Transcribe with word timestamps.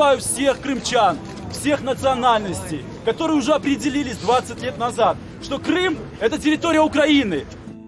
Призываю 0.00 0.20
всех 0.20 0.60
крымчан, 0.62 1.18
всех 1.52 1.82
национальностей, 1.82 2.82
которые 3.04 3.36
уже 3.36 3.52
определились 3.52 4.16
20 4.16 4.62
лет 4.62 4.78
назад, 4.78 5.18
что 5.42 5.58
Крым– 5.58 5.98
это 6.20 6.38
территория 6.38 6.80
Украины. 6.80 7.44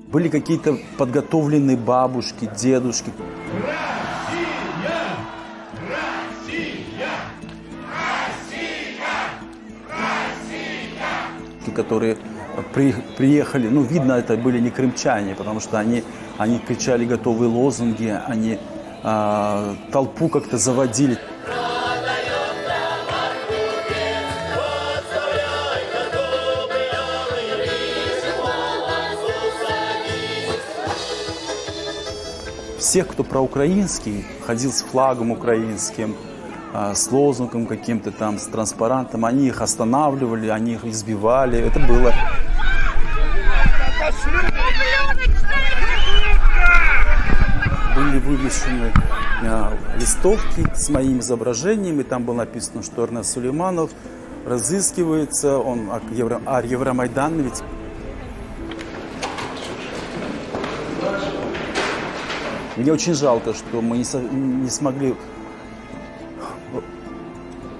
Были 0.09 0.29
какие-то 0.29 0.77
подготовленные 0.99 1.79
бабушки, 1.79 2.51
дедушки. 2.55 3.11
которые 11.75 12.19
при, 12.75 12.95
приехали, 13.17 13.69
ну, 13.69 13.81
видно, 13.81 14.13
это 14.13 14.37
были 14.37 14.59
не 14.59 14.69
крымчане, 14.69 15.35
потому 15.35 15.61
что 15.61 15.79
они, 15.79 16.05
они 16.37 16.59
кричали 16.59 17.07
готовые 17.07 17.49
лозунги, 17.49 18.15
они 18.27 18.59
э, 19.03 19.75
толпу 19.91 20.29
как-то 20.29 20.59
заводили. 20.59 21.19
Всех, 32.93 33.09
кто 33.09 33.25
проукраинский, 33.25 34.23
ходил 34.47 34.71
с 34.71 34.83
флагом 34.83 35.31
украинским, 35.31 36.15
а, 36.75 36.95
с 36.95 37.11
лозунгом 37.11 37.65
каким-то 37.65 38.11
там, 38.11 38.39
с 38.39 38.45
транспарантом, 38.45 39.25
они 39.25 39.47
их 39.47 39.63
останавливали, 39.63 40.49
они 40.49 40.75
их 40.75 40.85
избивали. 40.85 41.59
Это 41.59 41.81
было... 41.81 42.13
Были 47.97 48.19
вывешены 48.19 48.93
а, 49.43 49.73
листовки 49.99 50.67
с 50.77 50.91
моим 50.91 51.21
изображением, 51.21 51.99
и 52.01 52.03
там 52.03 52.25
было 52.25 52.35
написано, 52.35 52.83
что 52.83 53.05
Эрнест 53.05 53.33
Сулейманов 53.33 53.91
разыскивается, 54.45 55.57
он 55.57 55.89
а, 55.91 56.03
Евро, 56.11 56.43
а 56.45 56.61
Евромайдан 56.61 57.41
ведь 57.41 57.63
Мне 62.77 62.93
очень 62.93 63.15
жалко, 63.15 63.53
что 63.53 63.83
мы 63.83 63.99
не, 63.99 64.05
со, 64.05 64.19
не 64.19 64.71
смогли 64.71 65.15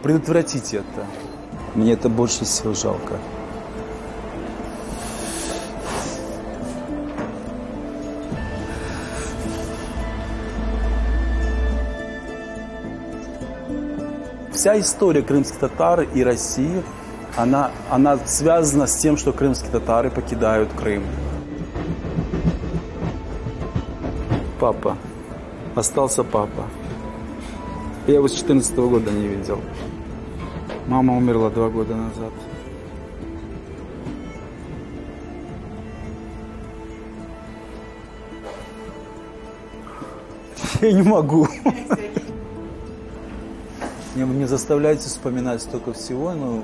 предотвратить 0.03 0.75
это. 0.75 1.07
Мне 1.75 1.93
это 1.93 2.11
больше 2.11 2.45
всего 2.45 2.75
жалко. 2.75 3.19
Вся 14.53 14.79
история 14.79 15.23
крымских 15.23 15.59
татар 15.59 16.03
и 16.03 16.23
России, 16.23 16.83
она, 17.37 17.71
она 17.91 18.19
связана 18.27 18.87
с 18.87 18.95
тем, 18.97 19.17
что 19.17 19.33
крымские 19.33 19.71
татары 19.71 20.11
покидают 20.11 20.71
Крым. 20.75 21.03
Папа. 24.63 24.97
Остался 25.75 26.23
папа. 26.23 26.69
Я 28.07 28.15
его 28.15 28.29
с 28.29 28.33
14 28.33 28.79
-го 28.79 28.91
года 28.91 29.11
не 29.11 29.27
видел. 29.27 29.61
Мама 30.87 31.17
умерла 31.17 31.51
два 31.51 31.69
года 31.69 31.97
назад. 31.97 32.33
Я 40.81 40.93
не 40.93 41.03
могу. 41.03 41.49
Не, 44.15 44.25
мне 44.25 44.47
заставляете 44.47 45.09
вспоминать 45.09 45.63
столько 45.63 45.93
всего, 45.93 46.35
но... 46.35 46.63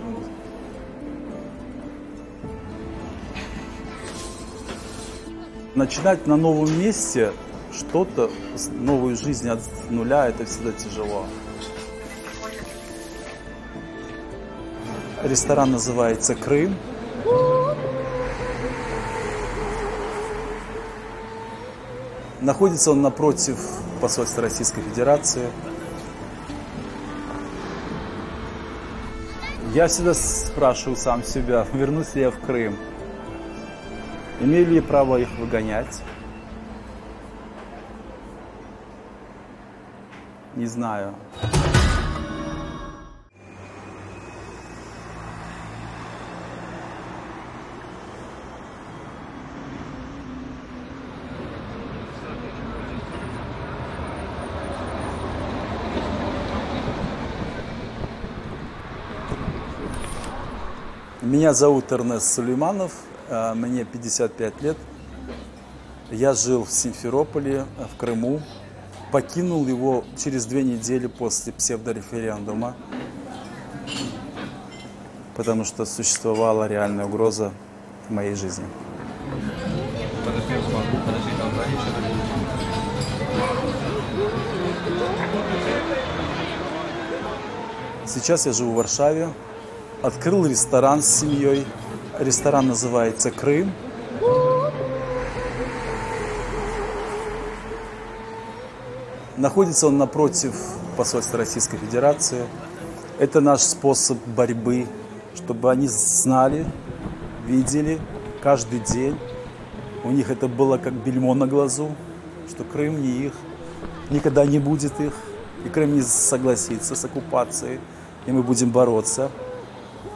Начинать 5.75 6.29
на 6.29 6.37
новом 6.37 6.79
месте 6.79 7.33
что-то, 7.79 8.31
новую 8.73 9.17
жизнь 9.17 9.49
от 9.49 9.61
нуля, 9.91 10.29
это 10.29 10.45
всегда 10.45 10.73
тяжело. 10.73 11.27
Ресторан 15.23 15.73
называется 15.73 16.35
«Крым». 16.35 16.77
Находится 22.41 22.93
он 22.93 23.03
напротив 23.03 23.59
посольства 24.01 24.43
Российской 24.43 24.81
Федерации. 24.81 25.51
Я 29.75 29.89
всегда 29.89 30.15
спрашиваю 30.15 30.97
сам 30.97 31.25
себя, 31.25 31.67
вернусь 31.73 32.15
ли 32.15 32.23
я 32.23 32.31
в 32.31 32.39
Крым. 32.39 32.77
Имею 34.41 34.67
ли 34.69 34.77
я 34.77 34.83
право 34.83 35.17
их 35.17 35.29
выгонять? 35.39 36.01
Не 40.57 40.67
знаю. 40.67 41.15
Меня 61.21 61.53
зовут 61.53 61.93
Эрнест 61.93 62.33
Сулейманов, 62.33 62.93
э, 63.29 63.53
мне 63.55 63.85
55 63.85 64.63
лет. 64.63 64.77
Я 66.11 66.33
жил 66.33 66.65
в 66.65 66.71
Симферополе, 66.71 67.67
э, 67.77 67.85
в 67.93 67.99
Крыму. 67.99 68.41
Покинул 69.11 69.67
его 69.67 70.05
через 70.19 70.45
две 70.45 70.63
недели 70.63 71.07
после 71.07 71.53
псевдореферендума, 71.55 72.77
потому 75.35 75.65
что 75.65 75.87
существовала 75.87 76.69
реальная 76.69 77.07
угроза 77.07 77.53
моей 78.11 78.35
жизни. 78.35 78.67
Сейчас 88.05 88.45
я 88.45 88.53
живу 88.53 88.73
в 88.73 88.75
Варшаве, 88.77 89.31
открыл 90.03 90.45
ресторан 90.45 91.03
с 91.03 91.21
семьей. 91.21 91.67
Ресторан 92.19 92.69
называется 92.69 93.31
«Крым». 93.31 93.73
Находится 99.39 99.87
он 99.87 99.97
напротив 99.97 100.55
посольства 100.97 101.39
Российской 101.39 101.79
Федерации. 101.79 102.45
Это 103.19 103.41
наш 103.41 103.61
способ 103.61 104.19
борьбы, 104.27 104.87
чтобы 105.35 105.71
они 105.71 105.89
знали, 105.89 106.67
видели 107.47 107.99
каждый 108.43 108.81
день. 108.81 109.17
У 110.05 110.11
них 110.11 110.31
это 110.31 110.49
было 110.49 110.77
как 110.77 110.93
бельмо 110.93 111.35
на 111.35 111.47
глазу, 111.47 111.95
что 112.51 112.65
Крым 112.65 113.01
не 113.01 113.27
их, 113.27 113.33
никогда 114.11 114.45
не 114.45 114.59
будет 114.59 115.01
их. 115.01 115.13
И 115.65 115.69
Крым 115.69 115.95
не 115.95 116.03
согласится 116.03 116.95
с 116.95 117.05
оккупацией, 117.05 117.81
и 118.27 118.33
мы 118.33 118.43
будем 118.43 118.71
бороться 118.71 119.31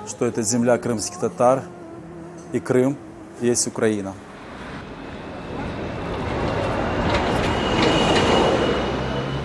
что 0.06 0.26
это 0.26 0.42
земля 0.42 0.78
крымских 0.78 1.18
татар, 1.18 1.62
и 2.52 2.60
Крым 2.60 2.96
есть 3.40 3.66
Украина. 3.66 4.14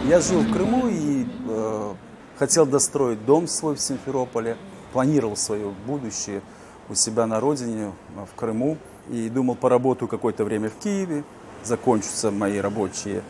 Я 0.07 0.21
жил 0.21 0.39
в 0.39 0.54
Крыму 0.54 0.88
и 0.88 1.25
э, 1.50 1.94
хотел 2.39 2.65
достроить 2.65 3.25
дом 3.25 3.45
свой 3.45 3.75
в 3.75 3.81
Симферополе, 3.81 4.56
планировал 4.94 5.36
свое 5.36 5.69
будущее 5.86 6.42
у 6.88 6.95
себя 6.95 7.25
на 7.25 7.42
родине, 7.42 7.92
в 8.15 8.33
Крыму, 8.39 8.77
и 9.09 9.27
думал, 9.27 9.56
поработаю 9.56 10.07
какое-то 10.07 10.45
время 10.45 10.69
в 10.69 10.75
Киеве, 10.75 11.25
закончатся 11.65 12.31
мои 12.31 12.59
рабочие 12.59 13.21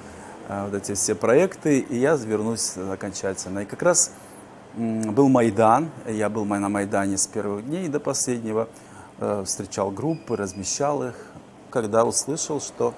э, 0.49 0.65
вот 0.65 0.75
эти 0.75 0.93
все 0.93 1.15
проекты, 1.15 1.79
и 1.79 1.97
я 1.97 2.15
вернусь 2.15 2.77
окончательно. 2.77 3.61
И 3.61 3.65
как 3.65 3.81
раз 3.81 4.11
был 4.75 5.29
Майдан, 5.29 5.89
я 6.07 6.29
был 6.29 6.45
на 6.45 6.69
Майдане 6.69 7.17
с 7.17 7.25
первых 7.25 7.65
дней 7.65 7.87
до 7.87 7.99
последнего, 7.99 8.69
э, 9.19 9.43
встречал 9.47 9.89
группы, 9.89 10.37
размещал 10.37 11.01
их, 11.01 11.15
когда 11.71 12.05
услышал, 12.05 12.61
что 12.61 12.93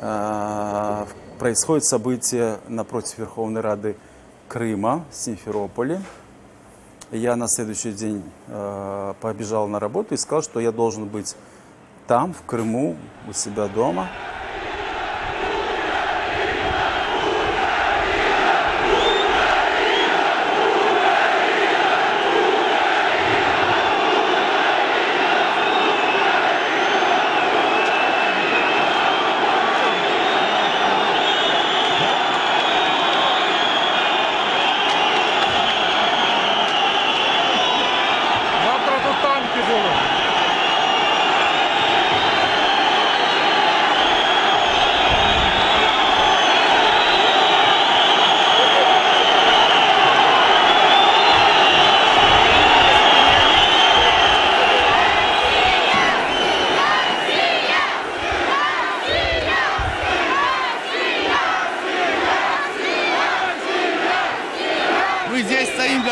э, 0.00 1.04
происходит 1.42 1.84
событие 1.84 2.60
напротив 2.68 3.18
Верховной 3.18 3.62
Рады 3.62 3.96
Крыма, 4.46 5.04
Симферополе. 5.10 6.00
Я 7.10 7.34
на 7.34 7.48
следующий 7.48 7.90
день 7.90 8.22
э, 8.46 9.14
побежал 9.20 9.66
на 9.66 9.80
работу 9.80 10.14
и 10.14 10.16
сказал, 10.16 10.42
что 10.42 10.60
я 10.60 10.70
должен 10.70 11.08
быть 11.08 11.34
там, 12.06 12.32
в 12.32 12.42
Крыму, 12.46 12.96
у 13.28 13.32
себя 13.32 13.66
дома. 13.66 14.08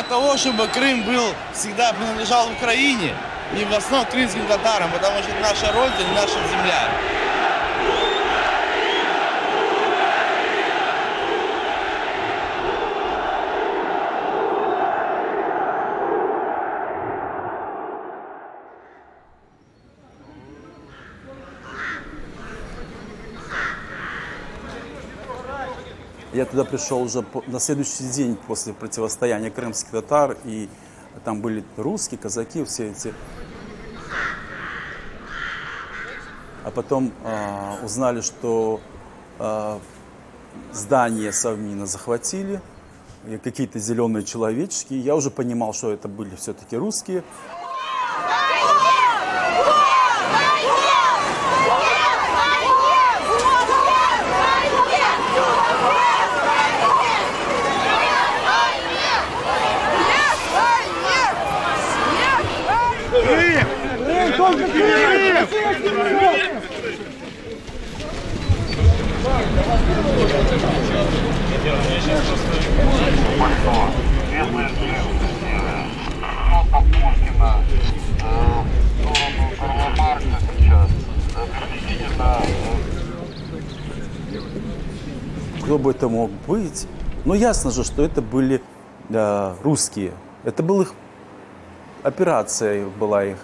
Для 0.00 0.08
того, 0.08 0.34
чтобы 0.38 0.66
Крым 0.68 1.02
был 1.02 1.34
всегда 1.52 1.92
принадлежал 1.92 2.50
Украине 2.52 3.14
и 3.54 3.64
в 3.64 3.74
основном 3.74 4.06
крымским 4.06 4.46
татарам, 4.46 4.90
потому 4.92 5.18
что 5.22 5.30
это 5.30 5.40
наша 5.42 5.70
родина, 5.72 6.08
наша 6.14 6.38
земля. 6.48 6.88
Я 26.40 26.46
туда 26.46 26.64
пришел 26.64 27.02
уже 27.02 27.22
на 27.48 27.60
следующий 27.60 28.04
день 28.04 28.34
после 28.34 28.72
противостояния 28.72 29.50
крымских 29.50 29.90
татар, 29.90 30.38
и 30.46 30.70
там 31.22 31.42
были 31.42 31.62
русские, 31.76 32.16
казаки, 32.18 32.64
все 32.64 32.92
эти. 32.92 33.12
А 36.64 36.70
потом 36.70 37.12
э, 37.24 37.84
узнали, 37.84 38.22
что 38.22 38.80
э, 39.38 39.78
здание 40.72 41.30
Совмина 41.30 41.84
захватили, 41.84 42.62
какие-то 43.44 43.78
зеленые 43.78 44.24
человечки. 44.24 44.94
Я 44.94 45.16
уже 45.16 45.30
понимал, 45.30 45.74
что 45.74 45.92
это 45.92 46.08
были 46.08 46.36
все-таки 46.36 46.74
русские. 46.74 47.22
Кто 85.62 85.78
бы 85.78 85.90
это 85.90 86.08
мог 86.08 86.30
быть? 86.48 86.86
Ну, 87.26 87.34
ясно 87.34 87.70
же, 87.70 87.84
что 87.84 88.02
это 88.02 88.22
были 88.22 88.62
э, 89.10 89.54
русские. 89.62 90.12
Это 90.44 90.62
была 90.62 90.84
их 90.84 90.94
операция 92.02 92.86
была 92.86 93.24
их. 93.24 93.36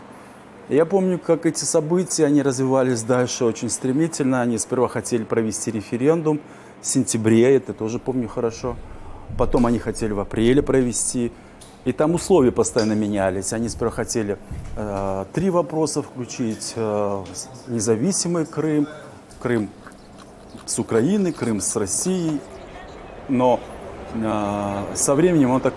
Я 0.69 0.85
помню, 0.85 1.19
как 1.19 1.47
эти 1.47 1.65
события, 1.65 2.25
они 2.25 2.43
развивались 2.43 3.03
дальше 3.03 3.45
очень 3.45 3.71
стремительно. 3.71 4.41
Они 4.41 4.59
сперва 4.59 4.89
хотели 4.89 5.23
провести 5.23 5.71
референдум 5.71 6.41
сентябре, 6.83 7.57
это 7.57 7.73
тоже 7.73 7.99
помню 7.99 8.29
хорошо. 8.29 8.77
Потом 9.39 9.67
они 9.67 9.79
хотели 9.79 10.13
в 10.13 10.21
апреле 10.21 10.63
провести. 10.63 11.33
И 11.85 11.93
там 11.93 12.15
условия 12.15 12.51
постоянно 12.51 12.95
менялись. 12.95 13.53
Они 13.53 13.69
сперва 13.69 13.93
хотели 13.93 14.39
э, 14.77 15.25
три 15.33 15.51
вопроса 15.51 16.03
включить. 16.03 16.73
Э, 16.77 17.25
независимый 17.69 18.45
Крым, 18.45 18.89
Крым 19.41 19.71
с 20.65 20.79
Украины, 20.79 21.33
Крым 21.33 21.61
с 21.61 21.77
Россией. 21.77 22.41
Но 23.29 23.61
э, 24.15 24.95
со 24.95 25.15
временем 25.15 25.51
он 25.51 25.61
так 25.61 25.75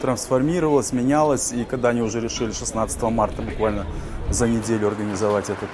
трансформировалось, 0.00 0.92
менялось. 0.92 1.52
И 1.52 1.64
когда 1.64 1.88
они 1.88 2.02
уже 2.02 2.20
решили 2.20 2.52
16 2.52 3.02
марта 3.02 3.42
буквально 3.42 3.86
за 4.30 4.46
неделю 4.46 4.88
организовать 4.88 5.50
этот 5.50 5.68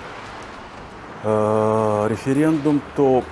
э, 1.25 2.07
референдум, 2.09 2.81
то 2.97 3.23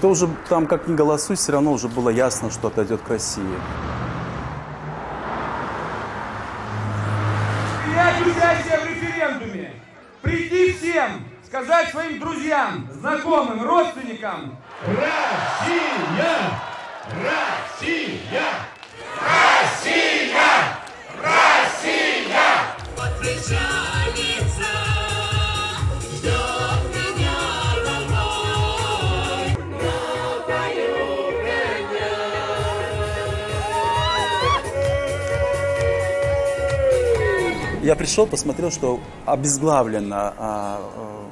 то 0.00 0.10
уже 0.10 0.28
там 0.48 0.66
как 0.66 0.86
ни 0.88 0.94
голосуй, 0.94 1.36
все 1.36 1.52
равно 1.52 1.72
уже 1.72 1.88
было 1.88 2.10
ясно, 2.10 2.50
что 2.50 2.68
отойдет 2.68 3.00
к 3.02 3.08
России. 3.08 3.42
принять 7.84 8.20
участие 8.20 8.78
в 8.78 8.86
референдуме, 8.86 9.72
прийти 10.22 10.72
всем, 10.72 11.24
сказать 11.46 11.88
своим 11.90 12.20
друзьям, 12.20 12.88
знакомым, 12.92 13.62
родственникам. 13.64 14.56
Россия! 14.86 16.60
Россия! 17.10 18.76
Печалится, 23.18 23.56
ждет 24.12 24.35
Я 37.86 37.94
пришел, 37.94 38.26
посмотрел, 38.26 38.72
что 38.72 38.98
обезглавлено 39.26 40.16
а, 40.16 40.32
а, 40.38 40.80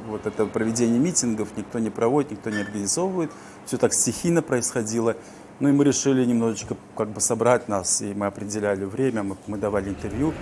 вот 0.07 0.25
это 0.25 0.47
проведение 0.47 1.01
митингов, 1.01 1.49
никто 1.57 1.81
не 1.81 1.91
проводит, 1.91 2.31
никто 2.31 2.49
не 2.49 2.61
организовывает, 2.61 3.33
все 3.67 3.77
так 3.77 3.93
стихийно 3.93 4.41
происходило. 4.41 5.17
Ну 5.59 5.69
и 5.69 5.73
мы 5.73 5.83
решили 5.83 6.25
немножечко 6.25 6.77
как 6.97 7.09
бы 7.09 7.21
собрать 7.21 7.67
нас, 7.67 8.03
и 8.03 8.15
мы 8.15 8.27
определяли 8.27 8.85
время, 8.85 9.25
мы, 9.25 9.37
мы 9.49 9.59
давали 9.59 9.89
интервью. 9.89 10.33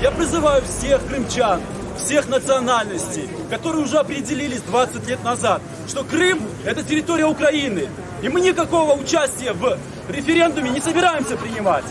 Я 0.00 0.12
призываю 0.12 0.62
всех 0.62 1.04
крымчан, 1.08 1.60
всех 1.96 2.28
национальностей, 2.28 3.28
которые 3.50 3.82
уже 3.82 3.98
определились 3.98 4.60
20 4.60 5.08
лет 5.08 5.24
назад, 5.24 5.60
что 5.88 6.04
Крым– 6.04 6.40
это 6.64 6.84
территория 6.84 7.26
Украины. 7.26 7.88
И 8.22 8.28
мы 8.28 8.40
никакого 8.40 8.92
участия 8.92 9.52
в 9.54 9.76
референдуме 10.08 10.70
не 10.70 10.80
собираемся 10.80 11.36
принимать. 11.36 11.84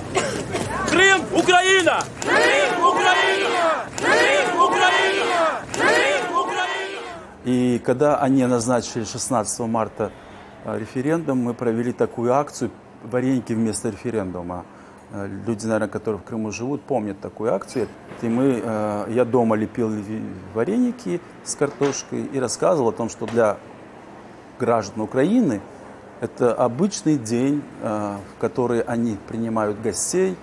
Крым– 0.90 1.22
Украина! 1.34 2.04
Крым– 2.22 2.61
Украина! 3.01 3.86
Крым– 3.98 4.62
Украина! 4.67 5.62
Крым– 5.74 6.39
Украина! 6.39 7.12
И 7.46 7.81
когда 7.84 8.17
они 8.17 8.46
назначили 8.46 9.03
16 9.03 9.60
марта 9.62 10.12
э, 10.65 10.77
референдум, 10.77 11.39
мы 11.39 11.53
провели 11.53 11.93
такую 11.93 12.34
акцию 12.34 12.70
«Вареники 13.03 13.53
вместо 13.53 13.89
референдума». 13.89 14.65
Э, 15.12 15.27
Люди, 15.48 15.65
наверное, 15.65 15.88
которые 15.88 16.22
в 16.22 16.24
Крыму 16.24 16.51
живут, 16.51 16.84
помнят 16.84 17.20
такую 17.20 17.53
акцию. 17.53 17.88
И 18.22 18.27
мы, 18.27 18.62
э, 18.63 19.05
я 19.10 19.25
дома 19.25 19.55
лепил 19.55 19.91
вареники 20.53 21.20
с 21.43 21.55
картошкой 21.55 22.25
и 22.25 22.39
рассказывал 22.39 22.89
о 22.89 22.93
том, 22.93 23.10
что 23.10 23.25
для 23.25 23.58
граждан 24.60 25.01
Украины 25.01 25.60
это 26.22 26.53
обычный 26.53 27.17
день, 27.17 27.63
в 27.81 28.39
который 28.39 28.81
они 28.81 29.17
принимают 29.27 29.81
гостей, 29.81 30.38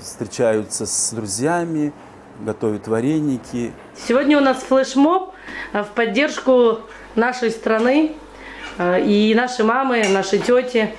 встречаются 0.00 0.86
с 0.86 1.10
друзьями, 1.12 1.92
готовят 2.40 2.86
вареники, 2.88 3.72
Сегодня 4.06 4.38
у 4.38 4.40
нас 4.40 4.58
флешмоб 4.58 5.34
э, 5.72 5.82
в 5.82 5.88
поддержку 5.88 6.80
нашей 7.16 7.50
страны. 7.50 8.12
Э, 8.78 9.00
И 9.04 9.34
наши 9.34 9.64
мамы, 9.64 10.04
наши 10.08 10.38
тети 10.38 10.94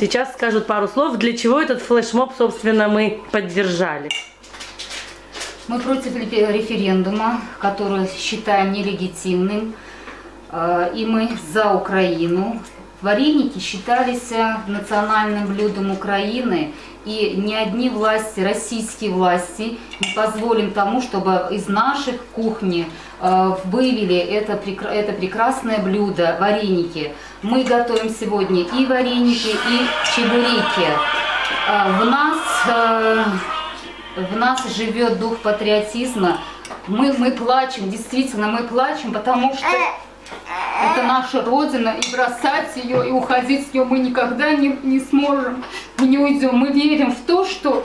сейчас 0.00 0.32
скажут 0.32 0.66
пару 0.66 0.88
слов, 0.88 1.16
для 1.18 1.36
чего 1.36 1.60
этот 1.60 1.82
флешмоб, 1.82 2.32
собственно, 2.38 2.88
мы 2.88 3.20
поддержали. 3.32 4.08
Мы 5.68 5.78
против 5.80 6.14
рефе- 6.16 6.52
референдума, 6.52 7.40
который 7.58 8.08
считаем 8.08 8.72
нелегитимным, 8.72 9.74
Э, 10.52 10.90
и 10.94 11.04
мы 11.04 11.28
за 11.52 11.72
Украину. 11.74 12.62
Вареники 13.06 13.60
считались 13.60 14.32
национальным 14.66 15.46
блюдом 15.46 15.92
Украины, 15.92 16.72
и 17.04 17.34
ни 17.36 17.54
одни 17.54 17.88
власти, 17.88 18.40
российские 18.40 19.12
власти, 19.12 19.78
не 20.00 20.12
позволим 20.16 20.72
тому, 20.72 21.00
чтобы 21.00 21.46
из 21.52 21.68
наших 21.68 22.20
кухни 22.34 22.90
э, 23.20 23.52
вывели 23.66 24.16
это, 24.16 24.54
это 24.88 25.12
прекрасное 25.12 25.78
блюдо, 25.78 26.36
вареники. 26.40 27.14
Мы 27.42 27.62
готовим 27.62 28.10
сегодня 28.10 28.62
и 28.62 28.86
вареники, 28.86 29.50
и 29.50 29.86
чебуреки. 30.16 30.90
Э, 31.68 31.92
В 32.00 32.04
нас 32.06 32.38
э, 32.66 33.24
в 34.16 34.36
нас 34.36 34.66
живет 34.76 35.20
дух 35.20 35.38
патриотизма. 35.42 36.38
Мы, 36.88 37.12
мы 37.12 37.30
плачем, 37.30 37.88
действительно, 37.88 38.48
мы 38.48 38.64
плачем, 38.64 39.12
потому 39.12 39.54
что 39.54 39.66
это 40.82 41.02
наша 41.02 41.42
Родина, 41.42 41.94
и 42.00 42.12
бросать 42.12 42.76
ее, 42.76 43.08
и 43.08 43.12
уходить 43.12 43.68
с 43.68 43.74
нее 43.74 43.84
мы 43.84 43.98
никогда 43.98 44.52
не, 44.52 44.78
не 44.82 45.00
сможем, 45.00 45.64
мы 45.98 46.06
не 46.06 46.18
уйдем. 46.18 46.56
Мы 46.56 46.72
верим 46.72 47.12
в 47.12 47.20
то, 47.26 47.44
что 47.44 47.84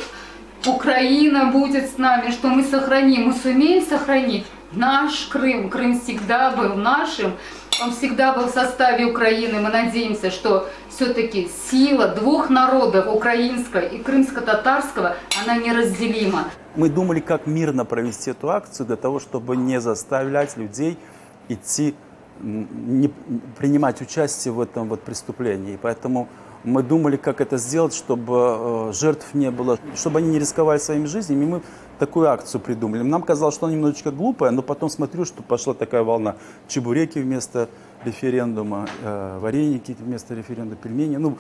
Украина 0.65 1.45
будет 1.45 1.89
с 1.89 1.97
нами, 1.97 2.31
что 2.31 2.47
мы 2.49 2.63
сохраним, 2.63 3.27
мы 3.27 3.33
сумеем 3.33 3.85
сохранить 3.85 4.45
наш 4.73 5.27
Крым. 5.27 5.69
Крым 5.69 5.99
всегда 5.99 6.51
был 6.51 6.75
нашим. 6.75 7.33
Он 7.81 7.91
всегда 7.93 8.33
был 8.33 8.45
в 8.45 8.51
составе 8.51 9.05
Украины. 9.05 9.59
Мы 9.59 9.69
надеемся, 9.69 10.29
что 10.29 10.69
все-таки 10.89 11.49
сила 11.69 12.09
двух 12.09 12.49
народов, 12.49 13.07
украинского 13.07 13.79
и 13.79 13.97
крымско-татарского, 13.97 15.15
она 15.43 15.57
неразделима. 15.57 16.45
Мы 16.75 16.89
думали, 16.89 17.19
как 17.19 17.47
мирно 17.47 17.85
провести 17.85 18.31
эту 18.31 18.51
акцию 18.51 18.85
для 18.85 18.97
того, 18.97 19.19
чтобы 19.19 19.57
не 19.57 19.81
заставлять 19.81 20.57
людей 20.57 20.97
идти, 21.49 21.95
не, 22.39 23.09
принимать 23.57 24.01
участие 24.01 24.53
в 24.53 24.59
этом 24.59 24.89
вот 24.89 25.01
преступлении. 25.01 25.77
Поэтому 25.81 26.27
мы 26.63 26.83
думали, 26.83 27.17
как 27.17 27.41
это 27.41 27.57
сделать, 27.57 27.93
чтобы 27.93 28.35
э, 28.37 28.93
жертв 28.93 29.33
не 29.33 29.49
было, 29.51 29.79
чтобы 29.95 30.19
они 30.19 30.29
не 30.29 30.39
рисковали 30.39 30.77
своими 30.77 31.05
жизнями. 31.05 31.43
И 31.43 31.47
мы 31.47 31.61
такую 31.97 32.29
акцию 32.29 32.61
придумали. 32.61 33.01
Нам 33.01 33.23
казалось, 33.23 33.55
что 33.55 33.65
она 33.65 33.75
немножечко 33.75 34.11
глупая, 34.11 34.51
но 34.51 34.61
потом 34.61 34.89
смотрю, 34.89 35.25
что 35.25 35.43
пошла 35.43 35.73
такая 35.73 36.03
волна. 36.03 36.35
Чебуреки 36.67 37.19
вместо 37.19 37.67
референдума, 38.05 38.87
э, 39.03 39.39
вареники 39.39 39.95
вместо 39.99 40.35
референдума, 40.35 40.75
пельмени. 40.75 41.17
Ну, 41.17 41.37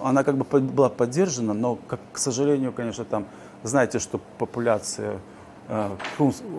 она 0.00 0.22
как 0.22 0.36
бы 0.36 0.60
была 0.60 0.88
поддержана, 0.88 1.54
но, 1.54 1.76
как, 1.88 2.00
к 2.12 2.18
сожалению, 2.18 2.72
конечно, 2.72 3.04
там, 3.04 3.26
знаете, 3.64 3.98
что 3.98 4.20
популяция 4.38 5.18
э, 5.68 5.88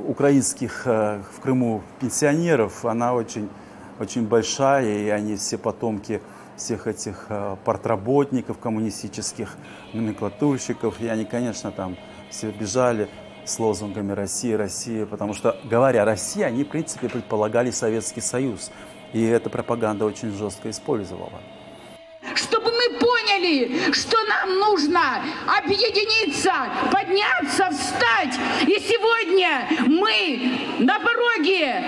украинских 0.07 0.85
в 0.85 1.41
Крыму 1.41 1.83
пенсионеров, 2.01 2.83
она 2.83 3.13
очень, 3.13 3.49
очень 4.03 4.27
большая, 4.27 4.99
и 4.99 5.09
они 5.09 5.37
все 5.37 5.57
потомки 5.57 6.21
всех 6.57 6.87
этих 6.87 7.25
э, 7.29 7.55
портработников 7.63 8.59
коммунистических, 8.59 9.55
номенклатурщиков, 9.93 11.01
и 11.01 11.07
они, 11.07 11.25
конечно, 11.25 11.71
там 11.71 11.97
все 12.29 12.51
бежали 12.51 13.09
с 13.45 13.59
лозунгами 13.59 14.11
«Россия, 14.11 14.57
Россия», 14.57 15.05
потому 15.05 15.33
что, 15.33 15.57
говоря 15.63 16.05
«Россия», 16.05 16.47
они, 16.47 16.63
в 16.63 16.69
принципе, 16.69 17.09
предполагали 17.09 17.71
Советский 17.71 18.21
Союз, 18.21 18.71
и 19.13 19.23
эта 19.23 19.49
пропаганда 19.49 20.05
очень 20.05 20.31
жестко 20.31 20.69
использовала. 20.69 21.39
чтобы 22.35 22.71
мы 22.71 22.99
поняли, 22.99 23.91
что 23.91 24.17
нам 24.25 24.59
нужно 24.59 25.23
объединиться, 25.57 26.53
подняться, 26.91 27.69
встать. 27.71 28.39
И 28.63 28.79
сегодня 28.79 29.67
мы 29.87 30.59
на 30.79 30.99
пороге 30.99 31.83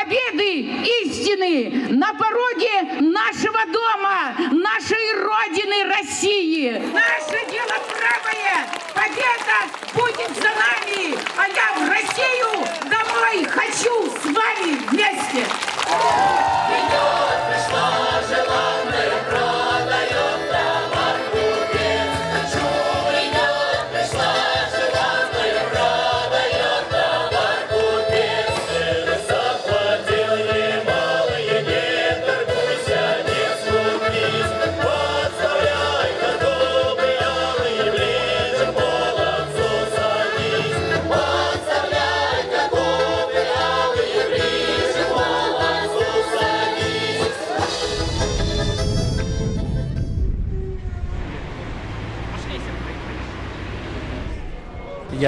победы 0.00 0.60
истины, 1.04 1.88
на 1.90 2.12
пороге 2.14 3.00
нашего 3.00 3.66
дома, 3.66 4.34
нашей 4.50 5.12
Родины 5.14 5.84
России. 5.94 6.70
Наше 6.92 7.50
дело 7.50 7.76
правое, 7.88 8.66
победа 8.94 9.58
будет 9.94 10.30
за 10.36 10.48
нами, 10.48 11.18
а 11.36 11.48
я 11.48 11.72
в 11.76 11.88
Россию 11.88 12.66
домой 12.88 13.44
хочу 13.44 14.06
с 14.06 14.24
вами 14.24 14.76
вместе. 14.88 15.46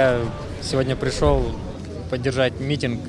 Я 0.02 0.18
сегодня 0.60 0.96
пришел 0.96 1.44
поддержать 2.10 2.58
митинг 2.58 3.02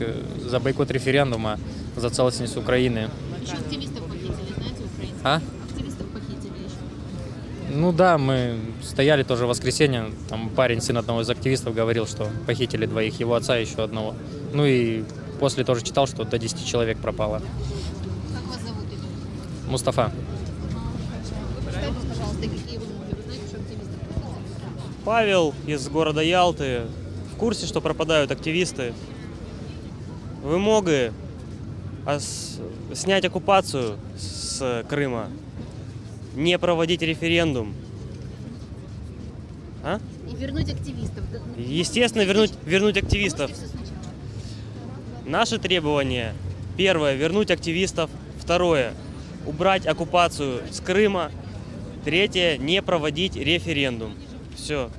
за 0.46 0.60
бойкот 0.60 0.92
референдума 0.92 1.58
за 1.96 2.12
целостность 2.12 2.56
Украины. 2.56 3.10
Активистов 3.52 4.04
похитили, 4.04 4.54
знаете, 4.54 4.84
украинцев? 4.94 5.22
А? 5.24 5.42
Активистов 5.68 6.08
похитили 6.10 6.66
еще. 6.66 7.76
Ну 7.76 7.92
да, 7.94 8.20
мы 8.20 8.60
стояли 8.84 9.24
тоже 9.24 9.48
в 9.48 9.50
воскресенье. 9.50 10.12
Там 10.30 10.52
парень, 10.52 10.82
сын 10.82 10.96
одного 10.96 11.22
из 11.22 11.30
активистов, 11.32 11.74
говорил, 11.74 12.06
что 12.06 12.30
похитили 12.46 12.86
двоих, 12.86 13.20
его 13.20 13.34
отца 13.34 13.58
еще 13.58 13.84
одного. 13.84 14.14
Ну 14.54 14.64
и 14.64 15.04
после 15.40 15.64
тоже 15.64 15.82
читал, 15.82 16.06
что 16.06 16.26
до 16.26 16.38
10 16.38 16.64
человек 16.64 17.00
пропало. 17.00 17.42
Как 18.36 18.44
вас 18.44 18.62
зовут? 18.62 18.86
Мустафа. 19.68 20.12
Представьтесь, 21.66 22.08
пожалуйста, 22.08 22.42
какие 22.44 22.78
вы 22.78 22.93
Павел 25.06 25.54
из 25.68 25.88
города 25.90 26.22
Ялты. 26.22 26.84
В 27.34 27.38
курсе, 27.38 27.66
что 27.66 27.82
пропадают 27.82 28.32
активисты. 28.32 28.94
Вымогы 30.42 31.12
а 32.06 32.20
с- 32.20 32.60
снять 32.94 33.26
оккупацию 33.26 33.98
с 34.18 34.86
Крыма. 34.90 35.30
Не 36.36 36.58
проводить 36.58 37.02
референдум. 37.02 37.74
А? 39.84 40.00
И 40.32 40.36
вернуть 40.36 40.72
активистов. 40.72 41.24
Ну, 41.32 41.64
Естественно, 41.64 42.24
вернуть, 42.24 42.54
вернуть 42.66 42.98
активистов. 42.98 43.52
Наши 45.26 45.60
требования. 45.60 46.34
Первое, 46.78 47.16
вернуть 47.16 47.52
активистов. 47.52 48.10
Второе, 48.40 48.94
убрать 49.46 49.86
оккупацию 49.86 50.62
с 50.72 50.80
Крыма. 50.80 51.32
Третье, 52.04 52.58
не 52.58 52.82
проводить 52.82 53.36
референдум. 53.36 54.14
Все. 54.56 54.90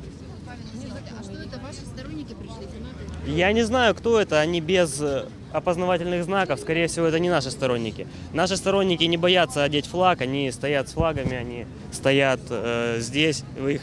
А 0.47 1.23
что 1.23 1.33
это, 1.33 1.59
ваши 1.61 1.81
сторонники 1.87 2.35
пришли? 2.35 2.67
фанаты? 2.67 3.31
Я 3.31 3.53
не 3.53 3.63
знаю, 3.63 3.95
кто 3.95 4.21
это, 4.21 4.41
они 4.41 4.61
без 4.61 5.01
э, 5.01 5.27
опознавательных 5.53 6.25
знаков, 6.25 6.61
скорее 6.61 6.89
всего, 6.89 7.07
это 7.07 7.19
не 7.19 7.31
наши 7.31 7.51
сторонники. 7.51 8.07
Наши 8.33 8.57
сторонники 8.57 9.05
не 9.05 9.17
боятся 9.17 9.65
одеть 9.65 9.87
флаг, 9.87 10.21
они 10.21 10.51
стоят 10.51 10.89
с 10.89 10.93
флагами, 10.93 11.35
они 11.35 11.67
стоят 11.93 12.41
э, 12.51 12.99
здесь, 13.01 13.45
вы 13.59 13.75
их 13.75 13.83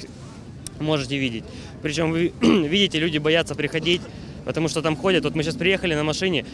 можете 0.79 1.17
видеть. 1.17 1.43
Причем 1.81 2.11
вы 2.11 2.33
видите, 2.41 2.99
люди 2.99 3.17
боятся 3.17 3.55
приходить, 3.55 4.01
потому 4.45 4.67
что 4.67 4.81
там 4.81 4.95
ходят, 4.95 5.23
вот 5.23 5.35
мы 5.35 5.43
сейчас 5.43 5.55
приехали 5.55 5.95
на 5.95 6.03
машине, 6.03 6.45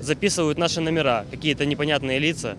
записывают 0.00 0.58
наши 0.58 0.80
номера, 0.80 1.24
какие-то 1.30 1.66
непонятные 1.66 2.18
лица. 2.18 2.56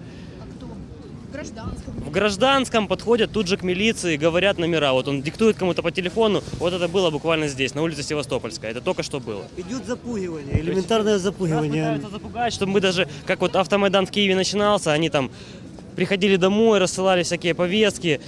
В 1.29 1.31
гражданском. 1.31 1.81
В 1.81 1.82
гражданском 2.13 2.87
подходят 2.87 3.31
тут 3.31 3.47
же 3.47 3.57
к 3.57 3.63
милиции, 3.63 4.15
говорят 4.15 4.57
номера. 4.57 4.93
Вот 4.93 5.07
он 5.09 5.21
диктует 5.21 5.57
кому-то 5.57 5.81
по 5.81 5.91
телефону. 5.91 6.41
Вот 6.59 6.71
это 6.71 6.87
было 6.87 7.09
буквально 7.09 7.47
здесь, 7.49 7.75
на 7.75 7.81
улице 7.81 8.03
Севастопольская. 8.03 8.71
Это 8.71 8.79
только 8.79 9.03
что 9.03 9.19
было. 9.19 9.43
Идет 9.57 9.85
запугивание, 9.85 10.61
элементарное 10.61 11.17
запугивание. 11.17 11.83
Нас 11.83 11.95
пытаются 11.95 12.09
запугать, 12.09 12.53
чтобы 12.53 12.71
мы 12.71 12.79
даже, 12.79 13.09
как 13.25 13.41
вот 13.41 13.55
автомайдан 13.55 14.05
в 14.05 14.11
Киеве 14.11 14.35
начинался, 14.35 14.93
они 14.93 15.09
там 15.09 15.31
приходили 15.95 16.37
домой, 16.37 16.79
рассылали 16.79 17.23
всякие 17.23 17.53
повестки, 17.53 18.21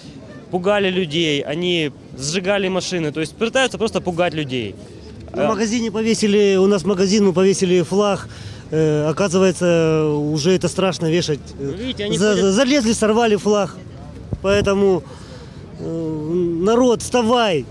пугали 0.51 0.89
людей, 0.89 1.41
они 1.41 1.91
сжигали 2.17 2.67
машины. 2.67 3.11
То 3.11 3.21
есть 3.21 3.35
пытаются 3.35 3.77
просто 3.77 4.01
пугать 4.01 4.33
людей. 4.33 4.75
В 5.35 5.47
магазине 5.47 5.91
повесили, 5.91 6.55
у 6.55 6.65
нас 6.67 6.85
магазин, 6.85 7.25
мы 7.25 7.33
повесили 7.33 7.81
флаг. 7.81 8.27
Э, 8.71 9.07
оказывается, 9.09 10.05
уже 10.07 10.51
это 10.51 10.67
страшно 10.69 11.07
вешать. 11.11 11.39
Э, 11.59 11.73
видите, 11.77 12.05
они 12.05 12.17
За- 12.17 12.29
ходят- 12.31 12.45
за- 12.45 12.51
Залезли, 12.53 12.93
сорвали 12.93 13.35
флаг. 13.35 13.75
Поэтому 14.41 15.03
э, 15.79 16.33
народ, 16.63 17.01
вставай. 17.01 17.65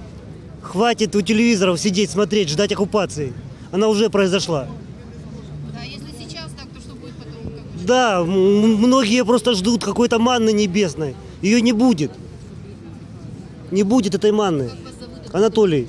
Хватит 0.63 1.17
у 1.17 1.23
телевизоров 1.23 1.81
сидеть, 1.81 2.11
смотреть, 2.11 2.49
ждать 2.51 2.73
оккупации. 2.73 3.33
Она 3.73 3.89
уже 3.89 4.09
произошла. 4.11 4.67
Да, 5.73 5.81
если 5.83 6.07
сейчас 6.19 6.51
так, 6.57 6.69
то 6.75 6.81
что 6.81 6.95
будет 6.95 7.15
потом? 7.15 7.43
Как 7.45 7.53
бы? 7.63 7.87
Да, 7.87 8.21
м- 8.21 8.77
многие 8.77 9.25
просто 9.25 9.55
ждут 9.55 9.83
какой-то 9.85 10.19
манны 10.19 10.53
небесной. 10.53 11.15
Ее 11.43 11.61
не 11.61 11.73
будет. 11.73 12.13
Не 13.71 13.83
будет 13.83 14.15
этой 14.15 14.33
манны. 14.33 14.69
Как 14.69 14.79
вас 14.85 14.95
зовут? 15.01 15.35
Анатолий. 15.35 15.89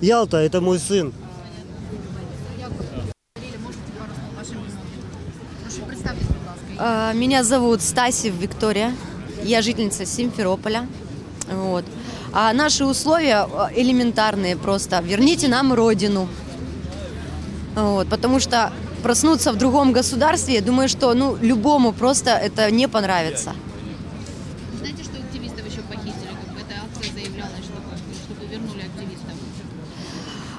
Ялта, 0.00 0.38
это 0.38 0.60
мой 0.60 0.78
сын. 0.78 1.12
А, 6.78 7.12
Меня 7.14 7.42
зовут 7.42 7.80
Стасев 7.80 8.34
Виктория. 8.34 8.92
Я 9.42 9.62
жительница 9.62 10.04
Симферополя. 10.04 10.86
Вот. 11.50 11.84
А 12.32 12.52
наши 12.52 12.84
условия 12.84 13.46
а, 13.50 13.70
элементарные 13.74 14.56
просто. 14.56 15.00
Верните 15.00 15.48
нам 15.48 15.72
родину. 15.72 16.28
Вот. 17.74 18.08
Потому 18.08 18.40
что 18.40 18.72
проснуться 19.02 19.52
в 19.52 19.56
другом 19.56 19.92
государстве, 19.92 20.54
я 20.56 20.60
думаю, 20.60 20.88
что 20.88 21.14
ну, 21.14 21.36
любому 21.40 21.92
просто 21.92 22.30
это 22.32 22.70
не 22.70 22.88
понравится. 22.88 23.54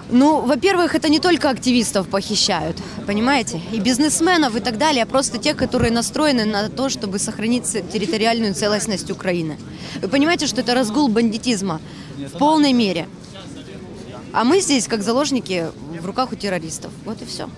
Ну, 0.09 0.41
во-первых, 0.41 0.95
это 0.95 1.09
не 1.09 1.19
только 1.19 1.49
активистов 1.49 2.07
похищают, 2.07 2.77
понимаете, 3.05 3.59
и 3.73 3.79
бизнесменов 3.79 4.55
и 4.55 4.61
так 4.61 4.77
далее, 4.77 5.03
а 5.03 5.05
просто 5.05 5.37
тех, 5.37 5.57
которые 5.57 5.91
настроены 5.91 6.45
на 6.45 6.69
то, 6.69 6.87
чтобы 6.87 7.19
сохранить 7.19 7.65
территориальную 7.65 8.53
целостность 8.53 9.11
Украины. 9.11 9.57
Вы 10.01 10.07
понимаете, 10.07 10.47
что 10.47 10.61
это 10.61 10.73
разгул 10.73 11.09
бандитизма 11.09 11.81
в 12.17 12.37
полной 12.37 12.71
мере. 12.71 13.07
А 14.31 14.43
мы 14.43 14.61
здесь, 14.61 14.87
как 14.87 15.03
заложники, 15.03 15.67
в 15.99 16.05
руках 16.05 16.31
у 16.31 16.35
террористов. 16.35 16.91
Вот 17.05 17.21
и 17.21 17.25
все. 17.25 17.49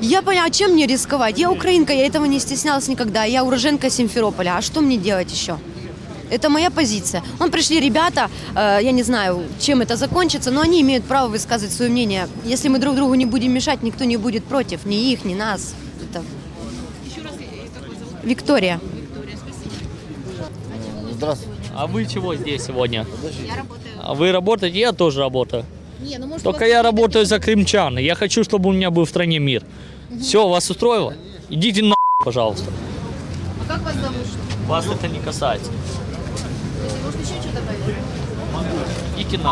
Я 0.00 0.22
поняла, 0.22 0.50
чем 0.50 0.72
мне 0.72 0.86
рисковать? 0.86 1.38
Я 1.38 1.50
украинка, 1.50 1.92
я 1.92 2.06
этого 2.06 2.24
не 2.24 2.40
стеснялась 2.40 2.88
никогда. 2.88 3.24
Я 3.24 3.44
уроженка 3.44 3.90
Симферополя. 3.90 4.56
А 4.56 4.62
что 4.62 4.80
мне 4.80 4.96
делать 4.96 5.30
еще? 5.30 5.58
Это 6.30 6.48
моя 6.48 6.70
позиция. 6.70 7.22
Вон 7.38 7.50
пришли 7.50 7.80
ребята, 7.80 8.30
э, 8.54 8.78
я 8.82 8.92
не 8.92 9.02
знаю, 9.02 9.42
чем 9.60 9.80
это 9.80 9.96
закончится, 9.96 10.50
но 10.50 10.60
они 10.60 10.80
имеют 10.80 11.04
право 11.04 11.28
высказывать 11.28 11.72
свое 11.72 11.90
мнение. 11.90 12.28
Если 12.44 12.68
мы 12.68 12.78
друг 12.78 12.96
другу 12.96 13.14
не 13.14 13.26
будем 13.26 13.52
мешать, 13.52 13.82
никто 13.82 14.04
не 14.04 14.16
будет 14.16 14.44
против, 14.44 14.86
ни 14.86 15.12
их, 15.12 15.24
ни 15.24 15.34
нас. 15.34 15.74
Это... 16.10 16.22
Виктория. 18.22 18.80
Здравствуйте. 21.12 21.54
А 21.76 21.86
вы 21.86 22.06
чего 22.06 22.34
здесь 22.34 22.64
сегодня? 22.64 23.06
А 24.00 24.14
вы 24.14 24.32
работаете? 24.32 24.78
Я 24.78 24.92
тоже 24.92 25.20
работаю. 25.20 25.64
Не, 26.00 26.18
ну 26.18 26.26
может 26.26 26.44
Только 26.44 26.66
я 26.66 26.82
работаю 26.82 27.24
за 27.24 27.38
крымчан. 27.38 27.98
Я 27.98 28.14
хочу, 28.14 28.44
чтобы 28.44 28.68
у 28.70 28.72
меня 28.72 28.90
был 28.90 29.04
в 29.04 29.08
стране 29.08 29.38
мир. 29.38 29.64
Все, 30.20 30.46
вас 30.48 30.70
устроило? 30.70 31.14
Идите 31.48 31.82
на 31.82 31.94
пожалуйста. 32.24 32.70
А 33.62 33.72
как 33.72 33.82
вас 33.82 33.94
зовут? 33.94 34.26
Вас 34.66 34.86
это 34.86 35.08
не 35.08 35.20
касается. 35.20 35.70
Может 37.04 37.20
еще 37.20 37.34
что 37.42 37.52
добавить? 37.52 37.80
Идите 39.16 39.38
на 39.38 39.50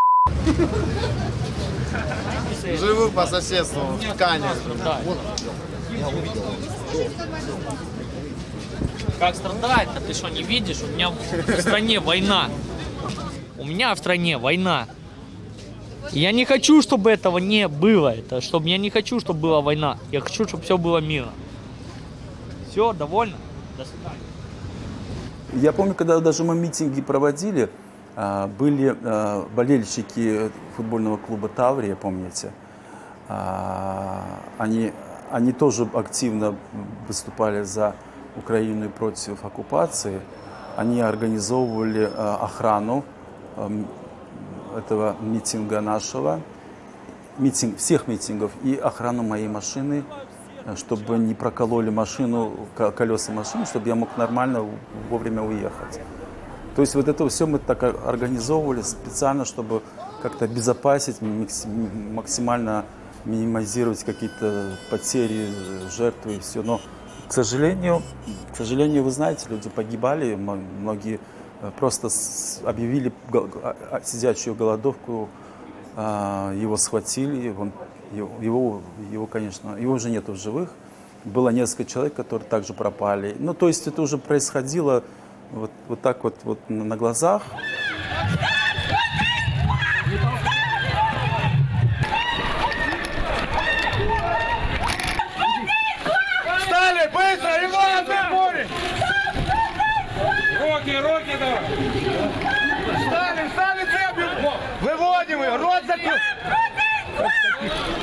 Живу 2.78 3.11
по 3.11 3.26
соседству 3.26 3.82
в 3.82 4.00
Ткане. 4.00 4.47
Как 9.18 9.37
страдает-то? 9.37 10.00
Ты 10.00 10.14
что, 10.14 10.29
не 10.29 10.42
видишь? 10.42 10.79
У 10.83 10.87
меня 10.87 11.11
в 11.11 11.61
стране 11.61 12.00
война. 12.00 12.48
У 13.59 13.64
меня 13.64 13.94
в 13.94 13.98
стране 13.98 14.38
война. 14.38 14.88
И 16.12 16.20
Я 16.20 16.33
не 16.33 16.44
хочу, 16.44 16.81
чтобы 16.81 17.11
этого 17.11 17.38
не 17.38 17.68
было. 17.68 18.14
Это, 18.14 18.40
чтобы 18.40 18.70
я 18.70 18.79
не 18.79 18.88
хочу, 18.88 19.20
чтобы 19.20 19.40
была 19.40 19.61
война. 19.61 19.98
Я 20.11 20.20
хочу, 20.20 20.48
чтобы 20.48 20.64
все 20.64 20.79
было 20.79 20.98
мирно. 20.98 21.33
Все, 22.70 22.92
довольно? 22.92 23.37
До 23.77 23.85
свидания. 23.85 24.32
Я 25.53 25.73
помню, 25.73 25.95
когда 25.95 26.19
даже 26.21 26.45
мы 26.45 26.55
митинги 26.55 27.03
проводили, 27.03 27.69
а, 28.17 28.47
были 28.47 28.97
а, 29.05 29.47
болельщики 29.55 30.51
футбольного 30.77 31.19
клуба 31.19 31.49
Таврия, 31.49 31.95
помните? 31.95 32.53
А, 33.29 34.41
Они, 34.57 34.93
они 35.31 35.53
тоже 35.53 35.87
активно 35.93 36.57
выступали 37.07 37.65
за 37.65 37.95
Украину 38.37 38.87
и 38.87 38.88
против 38.88 39.45
оккупации. 39.45 40.23
Они 40.77 41.03
организовывали 41.03 42.11
охрану 42.17 43.05
ам, 43.59 43.87
этого 44.75 45.17
митинга 45.21 45.83
нашего, 45.83 46.41
митинг, 47.37 47.77
всех 47.77 48.09
митингов 48.09 48.53
и 48.62 48.75
охрану 48.75 49.23
моей 49.23 49.49
машины, 49.49 50.03
э, 50.03 50.03
чтобы 50.77 51.18
не 51.18 51.35
прокололи 51.35 51.90
машину, 51.90 52.53
ко- 52.77 52.90
колеса 52.92 53.33
машины, 53.33 53.66
чтобы 53.66 53.88
я 53.88 53.94
мог 53.94 54.16
нормально 54.16 54.64
вовремя 55.11 55.42
уехать. 55.42 56.01
То 56.75 56.83
есть 56.83 56.94
вот 56.94 57.09
это 57.09 57.29
все 57.29 57.46
мы 57.46 57.59
так 57.59 57.83
организовывали 57.83 58.83
специально, 58.83 59.44
чтобы 59.44 59.83
как-то 60.22 60.44
обезопасить, 60.46 61.20
макси- 61.20 61.68
максимально 62.12 62.85
минимизировать 63.25 64.03
какие-то 64.05 64.77
потери, 64.90 65.48
жертвы 65.90 66.37
и 66.37 66.38
все. 66.38 66.62
Но, 66.62 66.81
к 67.29 67.33
сожалению, 67.33 68.03
к 68.53 68.57
сожалению, 68.57 69.05
вы 69.05 69.11
знаете, 69.11 69.46
люди 69.51 69.68
погибали, 69.68 70.35
многие 70.35 71.20
э, 71.61 71.70
просто 71.79 72.09
объявили 72.64 73.12
а- 73.33 73.77
а- 73.90 74.01
сидячую 74.03 74.57
голодовку, 74.57 75.29
а, 75.94 76.53
его 76.55 76.77
схватили, 76.77 77.55
он, 77.57 77.70
его, 78.12 78.83
его, 79.11 79.27
конечно, 79.27 79.77
его 79.77 79.94
уже 79.94 80.11
нету 80.11 80.33
в 80.33 80.37
живых. 80.37 80.70
Было 81.25 81.51
несколько 81.51 81.85
человек, 81.85 82.14
которые 82.14 82.48
также 82.48 82.75
пропали. 82.75 83.37
Ну, 83.38 83.55
то 83.55 83.68
есть 83.68 83.87
это 83.87 84.03
уже 84.03 84.18
происходило 84.18 85.05
вот, 85.53 85.70
вот 85.88 86.01
так 86.01 86.25
вот, 86.25 86.37
вот 86.44 86.59
на 86.68 86.96
глазах. 86.96 87.42
Встали, 96.59 97.07
быстро, 97.07 97.51
Иван, 97.66 98.07
Зимборин! 98.07 98.68
Руки, 100.61 100.96
руки 100.96 101.37
давай! 101.38 101.64
Встали, 102.98 103.48
встали, 103.48 103.85
цепью! 103.85 104.29
Выводим 104.81 105.42
ее, 105.42 105.57
рот 105.57 105.83
закрыл! 105.87 106.18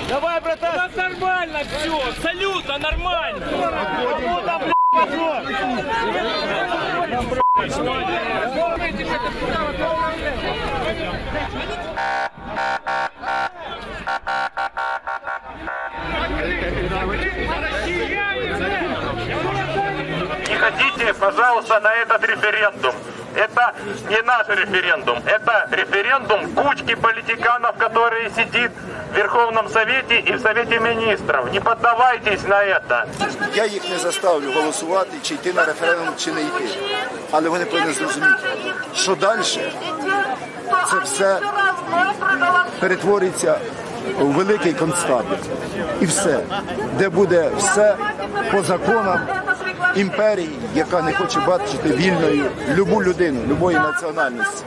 Давай, 0.08 0.40
братан! 0.42 0.74
У 0.74 0.78
нас 0.78 0.96
нормально 0.96 1.60
все, 1.64 2.10
абсолютно 2.10 2.78
нормально! 2.78 3.46
Свобода, 3.50 4.60
блядь, 4.60 4.74
Не 20.48 20.56
ходите, 20.56 21.14
пожалуйста, 21.14 21.80
на 21.80 21.94
этот 21.96 22.24
референдум. 22.24 22.96
Это 23.39 23.75
не 24.09 24.23
наш 24.23 24.49
референдум. 24.49 25.19
Это 25.27 25.69
референдум 25.71 26.55
кучки 26.55 26.95
политиканов, 26.95 27.77
которые 27.77 28.31
сидит 28.31 28.71
в 29.11 29.17
Верховном 29.17 29.69
Совете 29.69 30.21
и 30.21 30.33
в 30.33 30.41
Совете 30.41 30.79
Министров. 30.79 31.53
Не 31.53 31.61
поддавайтесь 31.61 32.43
на 32.47 32.63
это. 32.63 33.07
Я 33.55 33.67
їх 33.67 33.91
не 33.91 33.99
заставлю 33.99 34.53
голосувати, 34.53 35.17
чи 35.23 35.35
йти 35.35 35.53
на 35.53 35.65
референдум, 35.65 36.15
чи 36.19 36.33
не 36.33 36.41
йти. 36.41 36.69
Але 37.31 37.49
вони 37.49 37.65
повинні 37.65 37.93
зрозуміти, 37.93 38.35
що 38.95 39.15
далі 39.15 39.43
це 40.91 40.99
все 41.05 41.41
перетвориться 42.81 43.59
у 44.21 44.25
великий 44.25 44.73
концтабір. 44.73 45.39
І 46.01 46.07
все, 46.07 46.41
де 46.99 47.09
буде 47.09 47.51
все 47.59 47.97
по 48.53 48.63
законам 48.63 49.21
імперії, 49.97 50.51
яка 50.75 51.03
не 51.03 51.13
хоче 51.13 51.41
бачити 51.41 51.89
вільною 51.89 52.51
любу 52.75 53.03
людину, 53.03 53.41
любої 53.49 53.79
національності. 53.79 54.65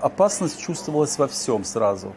Опасность 0.00 0.60
чувствовалась 0.60 1.18
во 1.18 1.26
всем 1.26 1.64
сразу. 1.64 2.12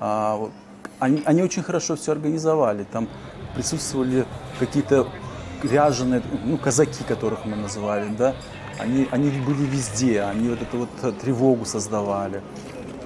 А, 0.00 0.36
вот 0.36 0.50
они, 0.98 1.22
они 1.24 1.42
очень 1.42 1.62
хорошо 1.62 1.96
все 1.96 2.12
организовали. 2.12 2.84
Там 2.92 3.08
присутствовали 3.54 4.24
какие-то 4.58 5.06
ряженые, 5.62 6.22
ну, 6.44 6.58
казаки, 6.58 7.04
которых 7.04 7.44
мы 7.44 7.56
называли, 7.56 8.08
да. 8.18 8.34
Они, 8.78 9.06
они 9.10 9.30
были 9.30 9.64
везде, 9.64 10.22
они 10.22 10.48
вот 10.48 10.62
эту 10.62 10.78
вот 10.78 10.88
э, 11.02 11.12
тревогу 11.12 11.64
создавали. 11.64 12.42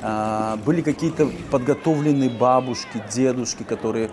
А, 0.01 0.57
были 0.65 0.81
какие-то 0.81 1.29
подготовленные 1.51 2.29
бабушки, 2.29 3.03
дедушки, 3.13 3.63
которые 3.63 4.09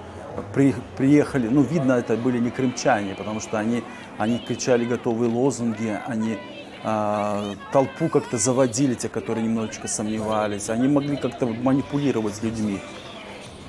при- 0.55 0.75
приехали, 0.97 1.49
ну, 1.49 1.63
видно, 1.63 1.93
это 1.93 2.17
были 2.17 2.39
не 2.39 2.51
крымчане, 2.51 3.15
потому 3.15 3.41
что 3.41 3.59
они, 3.59 3.83
они 4.19 4.39
кричали 4.39 4.85
готовые 4.85 5.31
лозунги, 5.31 5.99
они 6.07 6.39
а, 6.85 7.55
толпу 7.73 8.09
как-то 8.09 8.39
заводили, 8.39 8.95
те, 8.95 9.09
которые 9.09 9.45
немножечко 9.45 9.89
сомневались, 9.89 10.69
они 10.69 10.89
могли 10.89 11.17
как-то 11.17 11.47
манипулировать 11.47 12.43
людьми. 12.43 12.81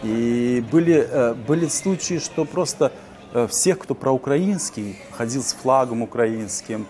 И 0.03 0.63
были, 0.71 1.05
э, 1.09 1.33
были 1.33 1.67
случаи, 1.67 2.19
что 2.19 2.45
просто 2.45 2.93
э, 3.33 3.47
всех, 3.47 3.79
кто 3.79 3.95
проукраинский, 3.95 4.97
ходил 5.11 5.43
с 5.43 5.53
флагом 5.53 6.03
украинским, 6.03 6.87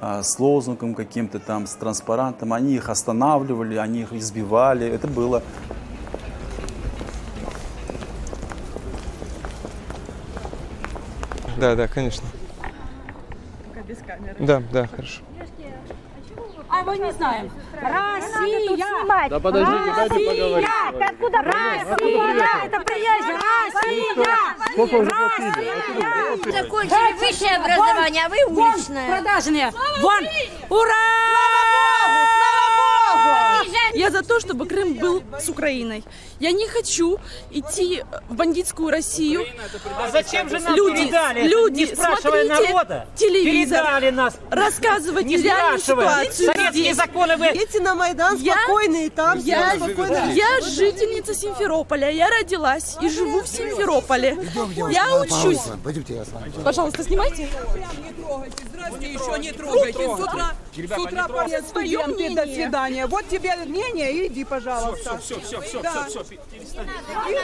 с 0.00 0.38
лозунгом 0.38 0.94
каким-то 0.94 1.38
там, 1.38 1.66
с 1.66 1.74
транспарантом, 1.74 2.52
они 2.52 2.74
их 2.74 2.88
останавливали, 2.88 3.76
они 3.76 4.00
их 4.02 4.12
избивали. 4.12 4.86
Это 4.86 5.06
было. 5.08 5.42
Да, 11.56 11.74
да, 11.74 11.88
конечно. 11.88 12.26
Пока 13.68 13.80
без 13.82 13.98
камеры. 13.98 14.36
Да, 14.38 14.62
да, 14.72 14.86
хорошо. 14.86 15.22
А 16.78 16.82
мы 16.82 16.98
не 16.98 17.10
знаем. 17.12 17.50
Россия! 17.80 19.28
Да 19.30 19.40
подождите, 19.40 19.92
дайте 19.96 20.14
поговорить. 20.14 20.68
Ты 20.98 21.04
откуда 21.04 21.38
Россия! 21.38 22.48
Это 22.64 22.80
приезжий! 22.80 23.36
Россия! 23.64 24.14
Платили? 24.74 26.52
Закончили 26.52 27.12
высшее 27.18 27.56
образование, 27.56 28.22
а 28.26 28.28
вы 28.28 28.36
уличное. 28.46 29.08
Продажные. 29.08 29.72
Вон! 30.02 30.24
Ура! 30.68 32.35
Я 33.94 34.10
за 34.10 34.22
то, 34.22 34.40
чтобы 34.40 34.66
Крым 34.66 34.94
был 34.94 35.22
с 35.40 35.48
Украиной. 35.48 36.04
Я 36.38 36.52
не 36.52 36.66
хочу 36.68 37.18
идти 37.50 38.04
в 38.28 38.34
бандитскую 38.34 38.90
Россию. 38.90 39.46
А 39.98 40.10
зачем 40.10 40.48
же 40.50 40.58
нам 40.58 40.74
люди, 40.74 41.04
передали, 41.04 41.48
люди, 41.48 41.80
не 41.80 41.86
спрашивая 41.86 42.44
смотрите 42.44 42.72
народа? 42.72 43.06
телевизор, 43.16 43.82
Передали 43.84 44.10
нас. 44.10 44.36
рассказывайте 44.50 45.28
Не 45.28 45.36
реальную 45.38 45.78
ситуацию 45.78 46.52
Советские 46.52 46.94
законы 46.94 47.36
вы- 47.36 47.46
Едьте 47.46 47.80
на 47.80 47.94
Майдан 47.94 48.36
и 48.36 49.08
там 49.08 49.38
я, 49.38 49.76
спокойно. 49.76 50.32
я 50.32 50.60
жительница 50.60 51.34
Симферополя. 51.34 52.10
Я 52.10 52.28
родилась 52.28 52.96
и 53.00 53.08
живу 53.08 53.40
в 53.40 53.48
Симферополе. 53.48 54.36
Я 54.90 55.20
учусь. 55.20 55.62
Пойдемте, 55.82 56.14
я 56.16 56.24
с 56.24 56.28
вами. 56.28 56.52
Пожалуйста, 56.62 57.02
снимайте. 57.02 57.48
Здравствуйте, 58.70 59.12
еще 59.12 59.38
не 59.38 59.52
трогайте. 59.52 60.04
С 60.04 60.20
утра, 60.20 60.52
с 60.74 60.98
утра 60.98 61.22
не 61.22 61.26
трогайте. 61.26 61.62
студенты, 61.62 62.34
до 62.34 62.44
свидания. 62.44 63.06
Вот 63.16 63.26
тебе 63.28 63.56
мнение, 63.64 64.26
иди, 64.26 64.44
пожалуйста. 64.44 65.16
Все, 65.16 65.40
все, 65.40 65.58
все, 65.62 65.80
Да. 65.80 66.04
все, 66.06 66.22
все, 66.22 66.34
перестань. 66.52 66.86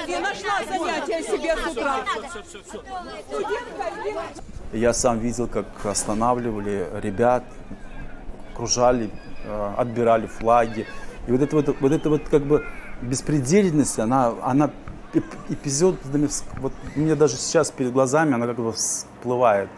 Иди, 0.05 0.19
нашла 0.19 0.59
занятие 0.69 1.23
себе 1.23 1.57
с 1.57 1.67
утра. 1.73 2.05
Я 4.75 4.93
сам 4.93 5.19
видел, 5.19 5.49
как 5.49 5.65
останавливали 5.87 6.87
ребят, 7.03 7.45
окружали, 8.53 9.11
э, 9.47 9.75
отбирали 9.79 10.27
флаги. 10.27 10.87
И 11.27 11.33
вот 11.33 11.41
это 11.41 11.57
вот, 11.57 11.75
вот, 11.81 11.93
это 11.93 12.11
вот 12.11 12.29
как 12.29 12.43
бы 12.43 12.67
беспредельность, 13.01 13.99
она, 13.99 14.35
она 14.43 14.71
эп- 15.15 15.25
эпизодами, 15.49 16.27
вс- 16.27 16.45
вот 16.61 16.75
у 16.97 17.01
меня 17.01 17.15
даже 17.17 17.37
сейчас 17.39 17.71
перед 17.71 17.93
глазами 17.95 18.35
она 18.35 18.47
как 18.47 18.57
бы 18.57 18.75
всплывает. 18.75 19.71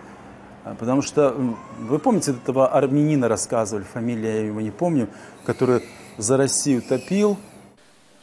А, 0.64 0.74
Потому 0.74 1.02
что, 1.02 1.34
вы 1.78 1.98
помните, 1.98 2.32
этого 2.32 2.68
армянина 2.68 3.28
рассказывали, 3.28 3.84
фамилия 3.84 4.40
я 4.40 4.46
его 4.46 4.60
не 4.60 4.70
помню, 4.70 5.08
который 5.44 5.82
за 6.16 6.36
Россию 6.36 6.82
топил, 6.82 7.38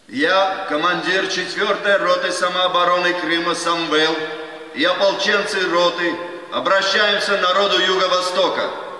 Я 0.08 0.65
командир 0.67 1.23
4-й 1.25 1.97
роты 1.97 2.32
самообороны 2.32 3.13
Крыма 3.13 3.56
Самвел. 3.56 4.13
И 4.75 4.84
ополченцы 4.84 5.69
роты. 5.69 6.13
Обращаемся 6.51 7.38
народу 7.38 7.77
Юго-Востока. 7.80 8.90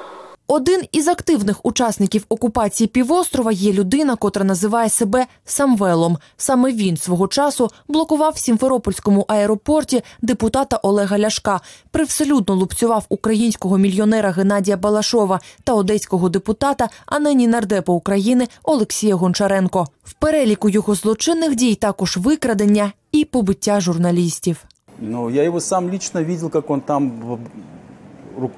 Один 0.54 0.82
із 0.92 1.08
активних 1.08 1.66
учасників 1.66 2.26
окупації 2.30 2.88
півострова 2.88 3.52
є 3.52 3.74
людина, 3.74 4.16
котра 4.16 4.44
називає 4.44 4.90
себе 4.90 5.26
Самвелом. 5.46 6.18
Саме 6.38 6.72
він 6.72 6.98
свого 6.98 7.28
часу 7.28 7.70
блокував 7.88 8.34
в 8.34 8.38
Сімферопольському 8.38 9.26
аеропорті 9.28 10.02
депутата 10.22 10.78
Олега 10.78 11.20
Ляшка, 11.20 11.62
привселюдно 11.92 12.56
лупцював 12.56 13.06
українського 13.10 13.78
мільйонера 13.78 14.32
Геннадія 14.32 14.78
Балашова 14.78 15.40
та 15.64 15.74
одеського 15.74 16.30
депутата, 16.30 16.90
а 17.06 17.20
нині 17.20 17.48
нардепа 17.48 17.94
України 17.94 18.48
Олексія 18.64 19.16
Гончаренко. 19.16 19.88
В 20.04 20.14
переліку 20.14 20.70
його 20.70 20.96
злочинних 20.96 21.56
дій 21.56 21.76
також 21.76 22.18
викрадення 22.18 22.92
і 23.12 23.26
побиття 23.26 23.82
журналістів. 23.82 24.66
Ну, 25.00 25.30
я 25.30 25.44
его 25.44 25.60
сам 25.60 25.90
лично 25.90 26.24
видел, 26.24 26.50
как 26.50 26.70
он 26.70 26.82
там 26.82 27.12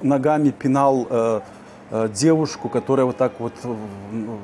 ногами 0.02 0.48
э, 0.48 1.06
э, 1.10 1.40
девушку, 2.14 2.68
которая 2.68 3.06
вот 3.06 3.16
так 3.16 3.32
вот 3.38 3.52
э, 3.64 3.74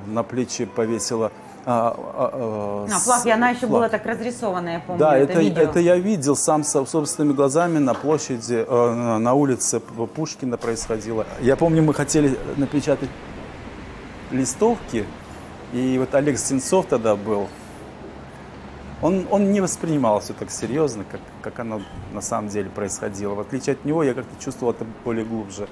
на 0.06 0.22
плечи 0.22 0.64
повесила. 0.66 1.30
а, 1.66 1.94
а, 2.14 2.86
э, 2.88 2.92
А, 2.92 2.98
флаг, 2.98 3.26
и 3.26 3.30
она 3.30 3.50
еще 3.50 3.60
флаг. 3.66 3.70
была 3.72 3.88
так 3.90 4.06
разрисована, 4.06 4.68
я 4.70 4.80
помню, 4.80 4.98
Да, 4.98 5.16
это, 5.18 5.32
это, 5.32 5.40
видео. 5.42 5.62
это 5.62 5.78
я 5.80 5.96
видел 5.96 6.34
сам 6.36 6.64
со- 6.64 6.86
собственными 6.86 7.34
глазами 7.34 7.78
на 7.78 7.92
площади, 7.94 8.64
э, 8.66 9.18
на- 9.18 9.34
улице 9.34 9.80
Пушкина 9.80 10.56
происходило. 10.56 11.26
Я 11.40 11.56
помню, 11.56 11.82
мы 11.82 11.92
хотели 11.92 12.38
напечатать 12.56 13.10
листовки, 14.30 15.04
и 15.72 15.98
вот 15.98 16.14
Олег 16.14 16.38
Сенцов 16.38 16.86
тогда 16.86 17.14
был. 17.16 17.48
Он, 19.02 19.26
он 19.30 19.50
не 19.52 19.60
воспринимал 19.60 20.20
все 20.20 20.32
так 20.34 20.50
серьезно, 20.50 21.04
как, 21.10 21.20
как 21.42 21.58
оно 21.60 21.80
на 22.12 22.20
самом 22.20 22.48
деле 22.48 22.68
происходило. 22.70 23.34
В 23.34 23.40
отличие 23.40 23.72
от 23.74 23.84
него, 23.84 24.02
я 24.02 24.12
как-то 24.14 24.42
чувствовал 24.44 24.72
это 24.74 24.84
более 25.04 25.24
глубже. 25.24 25.68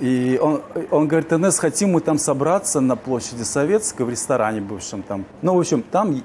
И 0.00 0.38
он, 0.42 0.62
он 0.90 1.06
говорит, 1.06 1.32
Энесс, 1.32 1.58
хотим 1.58 1.90
мы 1.92 2.00
там 2.00 2.18
собраться 2.18 2.80
на 2.80 2.96
площади 2.96 3.42
Советской, 3.42 4.02
в 4.02 4.10
ресторане 4.10 4.60
бывшем 4.60 5.02
там. 5.02 5.24
Ну, 5.42 5.54
в 5.54 5.60
общем, 5.60 5.82
там 5.82 6.22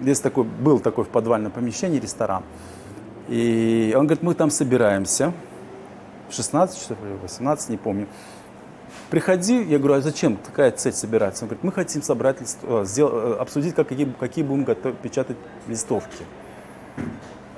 есть 0.00 0.22
такой, 0.22 0.44
был 0.44 0.80
такой 0.80 1.04
в 1.04 1.08
подвальном 1.08 1.52
помещении 1.52 2.00
ресторан. 2.00 2.42
И 3.28 3.92
он 3.96 4.06
говорит, 4.06 4.22
мы 4.22 4.34
там 4.34 4.50
собираемся. 4.50 5.32
В 6.30 6.34
16 6.34 6.78
часов 6.78 6.98
или 7.04 7.12
18, 7.22 7.68
не 7.70 7.76
помню. 7.76 8.06
Приходи, 9.10 9.62
я 9.62 9.78
говорю, 9.78 9.94
а 9.94 10.00
зачем, 10.00 10.36
какая 10.44 10.70
цель 10.72 10.92
собираться? 10.92 11.44
Он 11.44 11.48
говорит, 11.48 11.64
мы 11.64 11.72
хотим 11.72 12.02
собрать, 12.02 12.40
лист- 12.40 12.58
э, 12.62 12.84
сдел- 12.84 13.10
э, 13.12 13.36
обсудить, 13.38 13.74
как, 13.74 13.88
какие, 13.88 14.12
какие 14.18 14.44
будем 14.44 14.64
готов- 14.64 14.96
печатать 14.96 15.36
листовки. 15.66 16.24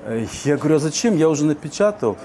Э, 0.05 0.25
Я 0.45 0.57
говорю, 0.57 0.77
а 0.77 0.79
зачем? 0.79 1.17
Я 1.17 1.29
уже 1.29 1.45
напечатал. 1.45 2.17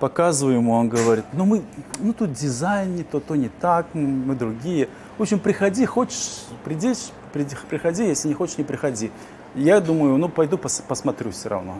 Показываю 0.00 0.56
ему, 0.56 0.72
он 0.72 0.88
говорит, 0.88 1.26
ну 1.34 1.44
мы, 1.44 1.62
ну 1.98 2.14
тут 2.14 2.32
дизайн 2.32 2.96
не 2.96 3.02
то, 3.02 3.20
то 3.20 3.36
не 3.36 3.50
так, 3.50 3.94
мы 3.94 4.34
другие. 4.34 4.88
В 5.18 5.22
общем, 5.22 5.38
приходи, 5.38 5.84
хочешь, 5.84 6.44
приди, 6.64 6.94
приди- 7.34 7.56
приходи, 7.68 8.06
если 8.06 8.28
не 8.28 8.34
хочешь, 8.34 8.56
не 8.56 8.64
приходи. 8.64 9.12
Я 9.54 9.78
думаю, 9.80 10.16
ну 10.16 10.30
пойду 10.30 10.56
пос- 10.56 10.82
посмотрю 10.88 11.32
все 11.32 11.50
равно. 11.50 11.74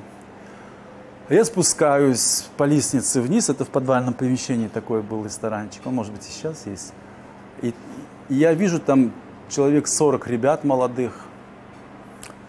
Я 1.31 1.45
спускаюсь 1.47 2.49
по 2.59 2.65
лестнице 2.65 3.23
вниз, 3.23 3.49
это 3.49 3.65
в 3.65 3.69
подвальном 3.71 4.13
помещении 4.13 4.69
такой 4.69 5.01
был 5.01 5.25
ресторанчик, 5.25 5.81
он 5.87 5.95
может 5.95 6.13
быть 6.13 6.29
и 6.29 6.31
сейчас 6.31 6.67
есть. 6.67 6.93
И, 7.63 7.73
и 8.29 8.35
я 8.35 8.53
вижу 8.53 8.81
там 8.81 9.13
человек 9.49 9.87
40 9.87 10.27
ребят 10.27 10.65
молодых. 10.65 11.25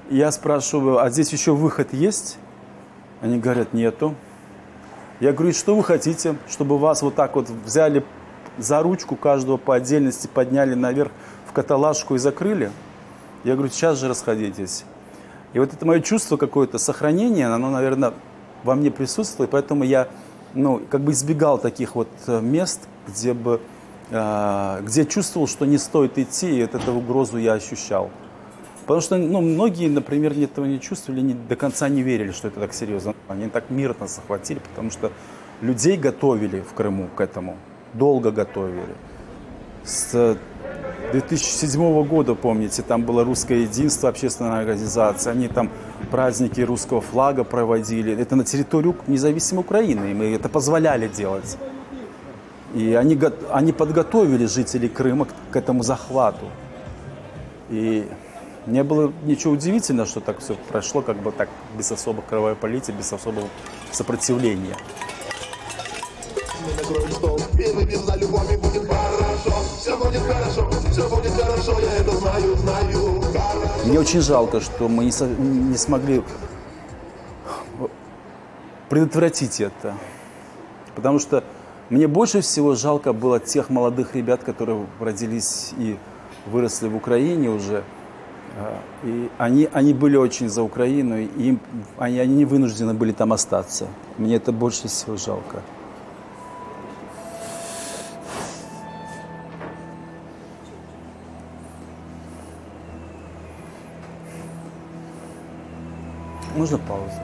Я 0.10 0.32
спрашиваю, 0.32 0.98
а 1.00 1.10
здесь 1.10 1.32
еще 1.32 1.54
выход 1.54 1.94
есть? 1.94 2.38
Они 3.22 3.40
говорят, 3.40 3.72
нету. 3.74 4.16
Я 5.22 5.34
говорю, 5.34 5.52
«И 5.52 5.54
что 5.54 5.76
вы 5.76 5.84
хотите, 5.84 6.36
чтобы 6.50 6.80
вас 6.80 7.04
вот 7.04 7.14
так 7.14 7.36
вот 7.36 7.48
взяли 7.48 8.04
за 8.58 8.82
ручку 8.82 9.16
каждого 9.16 9.58
по 9.58 9.76
отдельности, 9.76 10.28
подняли 10.28 10.74
наверх 10.74 11.12
в 11.48 11.54
каталажку 11.54 12.16
и 12.16 12.18
закрыли? 12.18 12.72
Я 13.44 13.54
говорю, 13.54 13.72
сейчас 13.72 14.00
же 14.00 14.08
расходитесь. 14.08 14.84
И 15.54 15.60
вот 15.60 15.74
это 15.74 15.86
мое 15.86 16.00
чувство 16.00 16.38
какое-то 16.38 16.80
сохранения, 16.80 17.48
оно, 17.48 17.70
наверное, 17.70 18.14
во 18.64 18.74
мне 18.74 18.90
присутствовало, 18.90 19.48
поэтому 19.48 19.84
я, 19.84 20.08
ну, 20.56 20.82
как 20.90 21.02
бы 21.02 21.12
избегал 21.12 21.60
таких 21.60 21.94
вот 21.94 22.10
э, 22.26 22.42
мест, 22.42 22.80
где 23.08 23.34
бы, 23.34 23.62
э, 24.10 24.80
где 24.82 25.06
чувствовал, 25.06 25.48
что 25.48 25.66
не 25.66 25.78
стоит 25.78 26.18
идти, 26.18 26.50
и 26.50 26.62
вот 26.64 26.74
эту 26.74 26.94
угрозу 26.94 27.38
я 27.38 27.54
ощущал. 27.54 28.10
Потому 28.82 29.02
что, 29.02 29.18
ну, 29.18 29.42
многие, 29.42 29.88
например, 29.88 30.34
этого 30.34 30.66
не 30.66 30.80
чувствовали, 30.80 31.22
не, 31.22 31.34
до 31.34 31.56
конца 31.56 31.88
не 31.90 32.02
верили, 32.02 32.32
что 32.32 32.48
это 32.48 32.60
так 32.60 32.74
серьезно. 32.74 33.14
Они 33.28 33.48
так 33.48 33.70
мирно 33.70 34.08
захватили, 34.08 34.60
потому 34.60 34.92
что 34.92 35.12
людей 35.62 35.98
готовили 35.98 36.62
в 36.62 36.74
Крыму 36.74 37.08
к 37.16 37.22
этому, 37.22 37.58
долго 37.94 38.32
готовили. 38.32 38.96
С 39.84 40.38
2007 41.12 42.04
года, 42.06 42.36
помните, 42.36 42.82
там 42.82 43.04
было 43.04 43.24
русское 43.24 43.64
единство, 43.64 44.10
общественная 44.10 44.60
организация, 44.60 45.32
они 45.32 45.48
там 45.48 45.70
праздники 46.10 46.62
русского 46.62 47.02
флага 47.02 47.44
проводили. 47.44 48.20
Это 48.20 48.36
на 48.36 48.44
территории 48.44 48.96
независимой 49.08 49.62
Украины, 49.62 50.12
и 50.12 50.14
мы 50.14 50.34
это 50.34 50.50
позволяли 50.50 51.08
делать. 51.08 51.58
И 52.74 52.94
они, 52.94 53.20
они 53.52 53.74
подготовили 53.74 54.46
жителей 54.46 54.88
Крыма 54.88 55.28
к 55.52 55.56
этому 55.56 55.84
захвату. 55.84 56.46
И 57.70 58.08
не 58.66 58.84
было 58.84 59.12
ничего 59.24 59.54
удивительного, 59.54 60.08
что 60.08 60.20
так 60.20 60.40
все 60.40 60.56
прошло, 60.70 61.02
как 61.02 61.18
бы 61.18 61.32
так, 61.32 61.50
без 61.78 61.92
особой 61.92 62.24
кровопролития, 62.28 62.94
без 62.96 63.12
особого 63.12 63.48
сопротивления. 63.92 64.76
Мне 73.86 74.00
очень 74.00 74.22
жалко, 74.22 74.62
что 74.62 74.88
мы 74.88 75.06
не, 75.06 75.12
со- 75.12 75.28
не 75.28 75.78
смогли 75.78 76.24
предотвратить 78.90 79.60
это. 79.62 79.96
Потому 80.96 81.20
что 81.20 81.44
мне 81.90 82.08
больше 82.08 82.42
всего 82.42 82.76
жалко 82.76 83.14
было 83.14 83.40
тех 83.40 83.70
молодых 83.70 84.16
ребят, 84.16 84.44
которые 84.44 84.86
родились 85.00 85.72
и 85.78 85.98
выросли 86.46 86.88
в 86.88 86.96
Украине 86.96 87.50
уже. 87.50 87.84
А, 88.58 88.80
и 89.04 89.30
они, 89.38 89.70
они 89.72 89.94
были 89.94 90.18
очень 90.18 90.50
за 90.50 90.62
Украину, 90.64 91.18
и 91.18 91.26
им, 91.38 91.60
они, 91.98 92.20
они 92.20 92.36
не 92.36 92.46
вынуждены 92.46 92.94
были 92.94 93.12
там 93.12 93.32
остаться. 93.34 93.88
Мне 94.18 94.36
это 94.36 94.52
больше 94.52 94.88
всего 94.88 95.18
жалко. 95.18 95.62
Можно 106.56 106.78
паузу? 106.80 107.22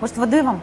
Может, 0.00 0.16
воды 0.16 0.42
вам? 0.42 0.60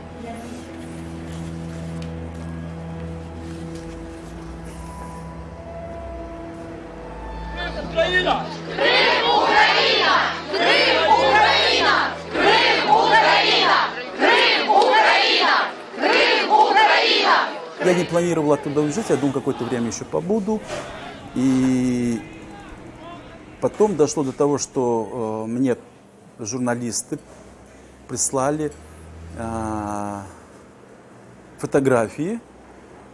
Планировал 18.24 18.54
оттуда 18.54 18.82
уезжать, 18.82 19.10
я 19.10 19.18
думал, 19.18 19.34
какое-то 19.34 19.66
время 19.66 19.88
еще 19.88 20.06
побуду. 20.06 20.62
И 21.36 22.22
потом 23.60 23.98
дошло 23.98 24.24
до 24.24 24.32
того, 24.32 24.58
что 24.58 25.46
э, 25.46 25.52
мне 25.52 25.76
журналисты 26.40 27.20
прислали 28.08 28.72
э, 29.38 30.20
фотографии, 31.58 32.40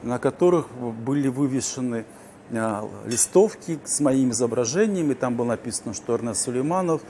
на 0.03 0.19
которых 0.19 0.67
были 0.71 1.27
вывешены 1.27 2.05
э, 2.51 2.81
листовки 3.07 3.79
с 3.85 3.99
моим 4.01 4.29
изображением, 4.29 5.11
и 5.11 5.15
там 5.15 5.35
было 5.35 5.47
написано, 5.47 5.95
что 5.95 6.13
Эрнест 6.13 6.41
Сулейманов 6.41 7.01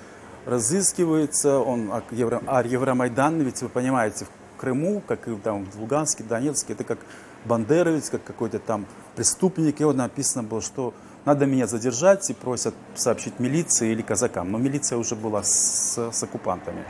разыскивается, 0.45 1.59
он 1.59 1.89
а, 1.91 2.01
Евро, 2.11 2.41
а 2.47 2.63
Евромайдан, 2.63 3.41
ведь 3.41 3.61
вы 3.61 3.67
понимаете, 3.67 4.25
в 4.25 4.57
Крыму, 4.57 5.01
как 5.05 5.27
и 5.27 5.35
там 5.35 5.65
в 5.65 5.81
Луганске, 5.81 6.23
Донецке, 6.23 6.73
это 6.73 6.85
как 6.85 6.99
бандеровец, 7.45 8.09
как 8.09 8.23
какой-то 8.23 8.59
там 8.59 8.85
преступник, 9.15 9.81
и 9.81 9.83
вот 9.83 9.95
написано 9.95 10.43
было, 10.43 10.61
что 10.61 10.93
надо 11.25 11.45
меня 11.45 11.67
задержать 11.67 12.29
и 12.29 12.33
просят 12.33 12.73
сообщить 12.95 13.39
милиции 13.39 13.91
или 13.91 14.01
казакам. 14.01 14.51
Но 14.51 14.57
милиция 14.57 14.97
уже 14.97 15.15
была 15.15 15.43
с, 15.43 15.97
с 16.11 16.23
оккупантами. 16.23 16.85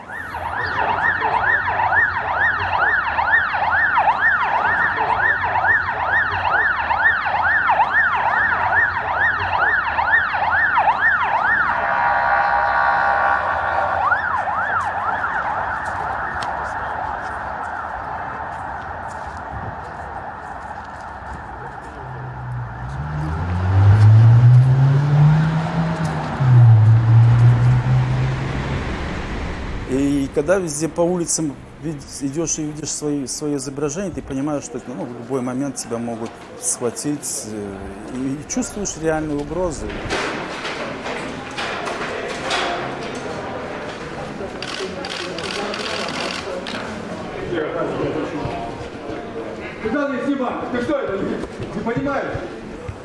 И 29.90 30.30
когда 30.50 30.64
везде 30.64 30.90
по 30.90 31.02
улицам 31.02 31.54
идешь 32.22 32.58
и 32.58 32.64
видишь 32.64 32.90
свои, 32.90 33.28
свое 33.28 33.58
изображение, 33.58 34.12
ты 34.12 34.24
понимаешь, 34.24 34.64
что 34.64 34.82
ну, 34.88 35.06
в 35.06 35.14
любой 35.14 35.42
момент 35.42 35.76
тебя 35.76 36.00
могут 36.00 36.32
схватить 36.60 37.46
э, 37.52 37.76
и, 38.16 38.34
и 38.34 38.50
чувствуешь 38.50 38.96
реальные 39.00 39.38
угрозы. 39.38 39.86
Ты 49.84 50.82
что 50.82 50.98
это? 50.98 51.18
Не, 51.24 51.30
не 51.76 51.94
понимаешь? 51.94 52.40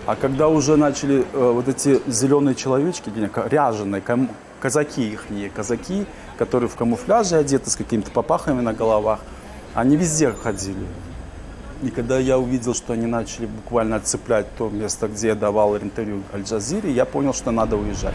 А 0.07 0.17
когда 0.17 0.49
уже 0.49 0.77
начали 0.77 1.27
э, 1.31 1.51
вот 1.53 1.69
эти 1.69 2.01
зеленые 2.07 2.55
человечки, 2.55 3.11
не, 3.15 3.29
ряженые, 3.51 4.03
казаки 4.61 5.11
их, 5.11 5.27
казаки, 5.55 6.07
которые 6.39 6.69
в 6.69 6.77
камуфляже 6.77 7.37
одеты 7.37 7.71
с 7.71 7.77
какими-то 7.77 8.11
попахами 8.11 8.61
на 8.61 8.73
головах, 8.73 9.21
они 9.75 9.97
везде 9.97 10.33
ходили. 10.33 10.87
И 11.83 11.91
когда 11.91 12.19
я 12.19 12.39
увидел, 12.39 12.75
что 12.75 12.93
они 12.93 13.07
начали 13.07 13.47
буквально 13.47 13.97
отцеплять 13.97 14.47
то 14.57 14.71
место, 14.71 15.09
где 15.09 15.29
я 15.29 15.35
давал 15.35 15.77
интервью 15.77 16.23
Аль-Джазире, 16.33 16.91
я 16.91 17.05
понял, 17.05 17.35
что 17.35 17.51
надо 17.51 17.77
уезжать. 17.77 18.15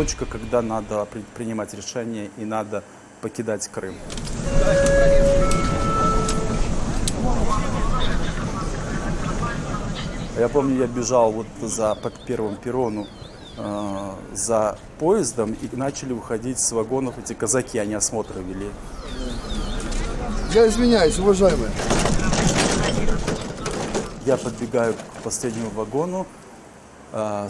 Точка, 0.00 0.24
когда 0.24 0.62
надо 0.62 1.04
при- 1.04 1.20
принимать 1.34 1.74
решение 1.74 2.30
и 2.38 2.46
надо 2.46 2.82
покидать 3.20 3.68
Крым. 3.68 3.94
Я 10.38 10.48
помню, 10.48 10.78
я 10.80 10.86
бежал 10.86 11.32
вот 11.32 11.46
за, 11.60 11.94
по 11.96 12.08
первому 12.08 12.56
перрону 12.56 13.08
э, 13.58 14.10
за 14.32 14.78
поездом, 14.98 15.52
и 15.52 15.76
начали 15.76 16.14
выходить 16.14 16.58
с 16.58 16.72
вагонов 16.72 17.18
эти 17.18 17.34
казаки, 17.34 17.76
они 17.76 17.92
осмотры 17.92 18.40
вели. 18.40 18.70
Я 20.54 20.66
извиняюсь, 20.66 21.18
уважаемые. 21.18 21.70
Я 24.24 24.38
подбегаю 24.38 24.94
к 24.94 25.22
последнему 25.22 25.68
вагону, 25.68 26.26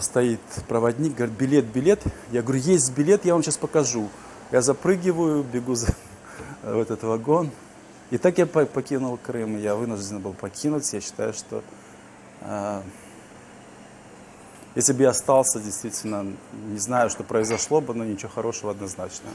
стоит 0.01 0.39
проводник, 0.67 1.15
говорит, 1.15 1.35
билет, 1.37 1.65
билет. 1.65 2.01
Я 2.31 2.41
говорю, 2.41 2.61
есть 2.61 2.91
билет, 2.93 3.25
я 3.25 3.33
вам 3.33 3.43
сейчас 3.43 3.57
покажу. 3.57 4.09
Я 4.51 4.61
запрыгиваю, 4.61 5.43
бегу 5.43 5.75
за, 5.75 5.93
в 6.63 6.79
этот 6.79 7.03
вагон. 7.03 7.51
И 8.09 8.17
так 8.17 8.37
я 8.37 8.45
по- 8.45 8.65
покинул 8.65 9.17
Крым. 9.17 9.57
Я 9.57 9.75
вынужден 9.75 10.19
был 10.19 10.33
покинуть. 10.33 10.91
Я 10.93 10.99
считаю, 10.99 11.33
что 11.33 11.63
а, 12.41 12.83
если 14.75 14.93
бы 14.93 15.03
я 15.03 15.09
остался, 15.09 15.59
действительно, 15.59 16.25
не 16.53 16.79
знаю, 16.79 17.09
что 17.09 17.23
произошло 17.23 17.81
бы, 17.81 17.93
но 17.93 18.03
ничего 18.05 18.29
хорошего 18.29 18.71
однозначно. 18.71 19.29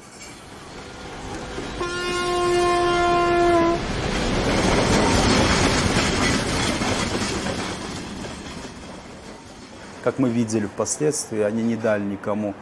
Как 10.06 10.20
мы 10.20 10.28
видели 10.28 10.66
впоследствии, 10.66 11.40
они 11.40 11.64
не 11.64 11.74
дали 11.74 12.04
никому, 12.04 12.54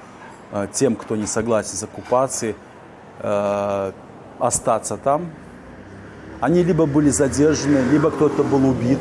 э, 0.50 0.66
тем, 0.72 0.96
кто 0.96 1.14
не 1.14 1.26
согласен 1.26 1.76
с 1.76 1.82
оккупацией, 1.82 2.56
э, 3.18 3.92
остаться 4.38 4.96
там. 4.96 5.26
Они 6.40 6.62
либо 6.62 6.86
были 6.86 7.10
задержаны, 7.10 7.80
либо 7.92 8.10
кто-то 8.10 8.44
был 8.44 8.66
убит, 8.66 8.98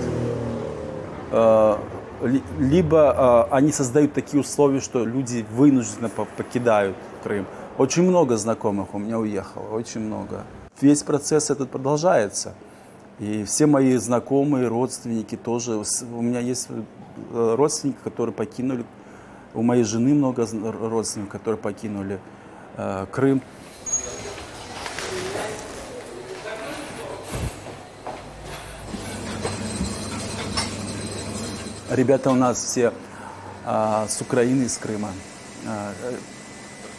э, 1.31 1.75
ли- 2.23 2.43
либо 2.59 3.47
они 3.49 3.71
создают 3.71 4.11
такие 4.11 4.41
условия, 4.41 4.81
что 4.81 5.05
люди 5.05 5.45
вынужденно 5.55 6.09
по- 6.09 6.25
покидают 6.25 6.97
Крым. 7.23 7.45
Очень 7.77 8.03
много 8.03 8.35
знакомых 8.35 8.93
у 8.93 8.99
меня 8.99 9.19
уехало, 9.19 9.69
очень 9.73 10.01
много. 10.01 10.43
Весь 10.81 11.01
процесс 11.01 11.49
этот 11.49 11.69
продолжается. 11.69 12.55
И 13.19 13.45
все 13.45 13.67
мои 13.67 13.95
знакомые, 13.95 14.67
родственники 14.67 15.37
тоже. 15.37 15.81
У 16.13 16.21
меня 16.21 16.41
есть 16.41 16.67
родственники, 17.31 17.97
которые 18.03 18.33
покинули. 18.33 18.85
У 19.53 19.61
моей 19.61 19.83
жены 19.83 20.13
много 20.13 20.47
родственников, 20.47 21.31
которые 21.31 21.59
покинули 21.59 22.19
э, 22.77 23.05
Крым. 23.11 23.41
Ребята 31.89 32.31
у 32.31 32.35
нас 32.35 32.57
все 32.57 32.91
а, 33.65 34.07
с 34.07 34.19
Украины, 34.19 34.63
из 34.63 34.77
Крыма. 34.79 35.11
А, 35.67 35.93
э, 36.01 36.15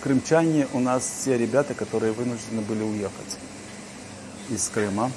крымчане 0.00 0.68
у 0.72 0.78
нас 0.78 1.02
все 1.02 1.36
ребята, 1.36 1.74
которые 1.74 2.12
вынуждены 2.12 2.62
были 2.62 2.84
уехать 2.84 3.38
из 4.50 4.68
Крыма 4.68 5.10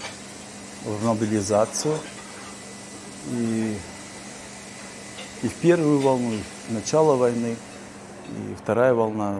в 0.83 1.05
мобилизацию. 1.05 1.95
И, 3.33 3.77
и 5.43 5.47
в 5.47 5.53
первую 5.55 5.99
волну, 5.99 6.31
и 6.31 6.41
в 6.69 6.73
начало 6.73 7.15
войны, 7.15 7.55
и 8.29 8.55
вторая 8.55 8.93
волна. 8.93 9.35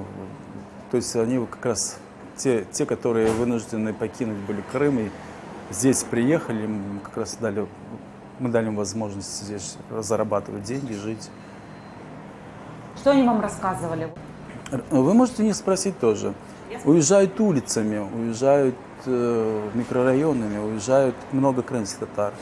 То 0.91 0.97
есть 0.97 1.15
они 1.15 1.45
как 1.45 1.65
раз 1.65 1.97
те, 2.38 2.65
те, 2.71 2.86
которые 2.86 3.31
вынуждены 3.31 3.93
покинуть 3.93 4.38
были 4.38 4.63
Крым 4.71 4.99
и 4.99 5.10
здесь 5.71 6.03
приехали, 6.03 6.67
мы 6.67 6.99
как 6.99 7.17
раз 7.17 7.38
дали, 7.39 7.67
мы 8.39 8.49
дали 8.49 8.67
им 8.67 8.75
возможность 8.75 9.43
здесь 9.43 9.75
зарабатывать 9.89 10.63
деньги, 10.63 10.93
жить. 10.93 11.29
Что 12.97 13.12
они 13.12 13.23
вам 13.23 13.41
рассказывали? 13.41 14.12
Вы 14.89 15.13
можете 15.13 15.43
не 15.43 15.53
спросить 15.53 15.99
тоже. 15.99 16.33
Уезжают 16.83 17.39
улицами, 17.39 17.97
уезжают 17.97 18.75
э, 19.05 19.69
микрорайонами, 19.73 20.57
уезжают 20.57 21.15
много 21.31 21.62
крымских 21.62 21.99
татар. 21.99 22.33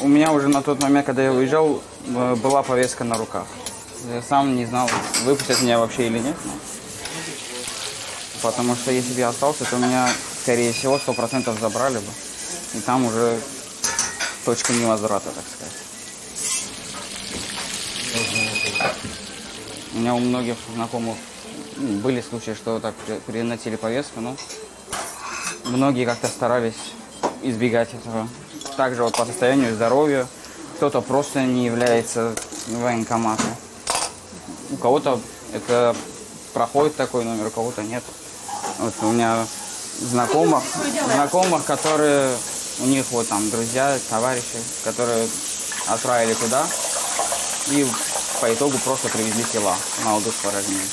У 0.00 0.08
меня 0.08 0.32
уже 0.32 0.48
на 0.48 0.62
тот 0.62 0.80
момент, 0.82 1.06
когда 1.06 1.22
я 1.24 1.32
уезжал, 1.32 1.82
э, 2.06 2.34
была 2.36 2.62
повестка 2.62 3.04
на 3.04 3.16
руках. 3.16 3.46
Я 4.12 4.22
сам 4.22 4.56
не 4.56 4.64
знал, 4.66 4.88
выпустят 5.24 5.60
меня 5.62 5.78
вообще 5.78 6.06
или 6.06 6.18
нет. 6.18 6.36
но- 6.44 6.52
Потому 8.42 8.74
что 8.74 8.90
если 8.90 9.12
бы 9.12 9.20
я 9.20 9.28
остался, 9.28 9.64
то 9.66 9.76
меня, 9.76 10.08
скорее 10.42 10.72
всего, 10.72 10.98
сто 10.98 11.12
процентов 11.12 11.60
забрали 11.60 11.98
бы. 11.98 12.10
И 12.74 12.80
там 12.80 13.04
уже 13.04 13.38
точка 14.46 14.72
невозврата, 14.72 15.28
так 15.30 15.44
сказать. 15.54 15.74
У 19.92 19.98
меня 19.98 20.14
у 20.14 20.18
многих 20.20 20.56
знакомых 20.74 21.16
м, 21.76 21.98
были 21.98 22.20
случаи, 22.22 22.54
что 22.54 22.78
так 22.80 22.94
при- 23.06 23.18
переносили 23.32 23.76
повестку, 23.76 24.20
но 24.20 24.36
многие 25.64 26.04
как-то 26.06 26.28
старались 26.28 26.74
избегать 27.42 27.92
этого. 27.94 28.28
Также 28.80 29.02
вот 29.02 29.14
по 29.14 29.26
состоянию 29.26 29.74
здоровья 29.74 30.26
кто-то 30.76 31.02
просто 31.02 31.42
не 31.42 31.66
является 31.66 32.34
военкоматом. 32.68 33.54
У 34.70 34.78
кого-то 34.78 35.20
это 35.52 35.94
проходит 36.54 36.96
такой 36.96 37.24
номер, 37.24 37.48
у 37.48 37.50
кого-то 37.50 37.82
нет. 37.82 38.02
Вот 38.78 38.94
у 39.02 39.12
меня 39.12 39.46
знакомых, 39.98 40.62
знакомых, 41.12 41.62
которые 41.66 42.34
у 42.78 42.86
них 42.86 43.04
вот 43.10 43.28
там 43.28 43.50
друзья, 43.50 43.98
товарищи, 44.08 44.56
которые 44.82 45.28
отправили 45.86 46.32
туда 46.32 46.66
и 47.66 47.86
по 48.40 48.50
итогу 48.50 48.78
просто 48.82 49.10
привезли 49.10 49.44
тела 49.44 49.76
молодых 50.06 50.32
парней. 50.36 50.88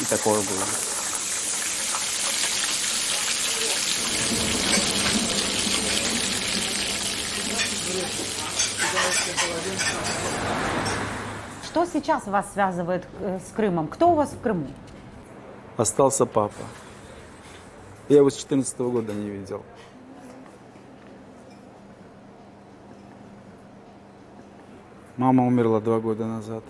И 0.00 0.04
такое 0.06 0.40
было. 0.40 0.91
Что 11.64 11.86
сейчас 11.86 12.26
вас 12.26 12.52
связывает 12.52 13.06
э, 13.20 13.38
с 13.38 13.52
Крымом? 13.52 13.88
Кто 13.88 14.10
у 14.10 14.14
вас 14.14 14.30
в 14.30 14.40
Крыму? 14.40 14.66
Остался 15.76 16.26
папа. 16.26 16.62
Я 18.08 18.18
его 18.18 18.30
с 18.30 18.36
14 18.36 18.78
года 18.78 19.12
не 19.12 19.30
видел. 19.30 19.62
Мама 25.16 25.46
умерла 25.46 25.80
два 25.80 25.98
года 25.98 26.26
назад. 26.26 26.64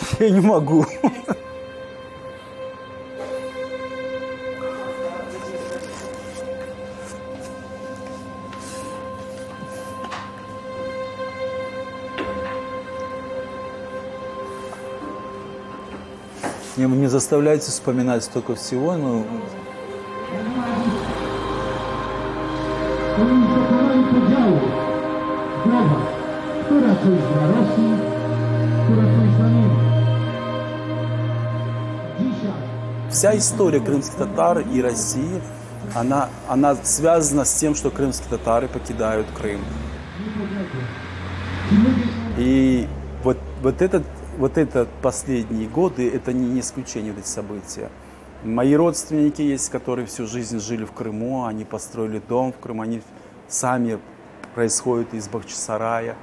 Я 0.18 0.30
не 0.30 0.40
могу. 0.40 0.86
Не, 16.80 16.86
не 16.86 17.08
заставляйте 17.08 17.70
вспоминать 17.70 18.24
столько 18.24 18.54
всего, 18.54 18.96
но 18.96 19.26
Niemiec. 25.58 26.00
вся 33.10 33.36
история 33.36 33.80
крымских 33.80 34.14
татар 34.16 34.60
и 34.60 34.80
России, 34.80 35.42
она, 35.94 36.30
она 36.48 36.74
связана 36.76 37.44
с 37.44 37.52
тем, 37.52 37.74
что 37.74 37.90
крымские 37.90 38.30
татары 38.30 38.68
покидают 38.68 39.26
Крым. 39.36 39.60
И 42.38 42.88
вот, 43.22 43.36
вот, 43.62 43.82
этот, 43.82 44.04
вот 44.40 44.56
этот 44.56 44.88
последние 45.02 45.68
годы, 45.68 46.10
это 46.10 46.32
не, 46.32 46.48
не 46.48 46.60
исключение, 46.60 47.12
вот 47.12 47.20
эти 47.20 47.28
события. 47.28 47.90
Мои 48.42 48.74
родственники 48.74 49.42
есть, 49.42 49.68
которые 49.68 50.06
всю 50.06 50.26
жизнь 50.26 50.58
жили 50.60 50.86
в 50.86 50.92
Крыму, 50.92 51.44
они 51.44 51.66
построили 51.66 52.22
дом 52.26 52.54
в 52.54 52.58
Крыму, 52.58 52.80
они 52.80 53.02
сами 53.48 53.98
происходят 54.54 55.12
из 55.12 55.28
Бахчисарая, 55.28 56.16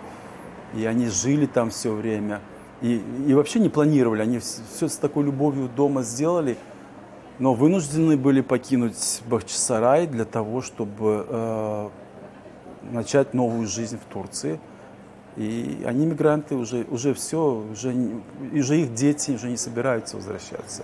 и 0.75 0.84
они 0.86 1.10
жили 1.10 1.45
там 1.45 1.69
все 1.69 1.93
время. 1.93 2.41
И, 2.82 3.03
и 3.27 3.36
вообще 3.36 3.60
не 3.60 3.69
планировали, 3.69 4.23
они 4.23 4.39
все 4.39 4.88
с 4.88 4.97
такой 4.97 5.23
любовью 5.23 5.69
дома 5.69 6.01
сделали, 6.01 6.58
но 7.38 7.53
вынуждены 7.53 8.17
были 8.17 8.41
покинуть 8.41 9.21
Бахчисарай 9.30 10.08
для 10.08 10.25
того, 10.25 10.63
чтобы 10.63 11.23
э, 11.30 11.89
начать 12.91 13.36
новую 13.36 13.67
жизнь 13.67 13.99
в 13.99 14.12
Турции. 14.12 14.60
И 15.38 15.84
они 15.86 16.08
мигранты 16.08 16.56
уже, 16.56 16.86
уже 16.89 17.13
все, 17.13 17.63
уже, 17.71 17.95
уже 18.52 18.82
их 18.82 18.93
дети 18.95 19.32
уже 19.32 19.50
не 19.50 19.58
собираются 19.58 20.17
возвращаться. 20.17 20.84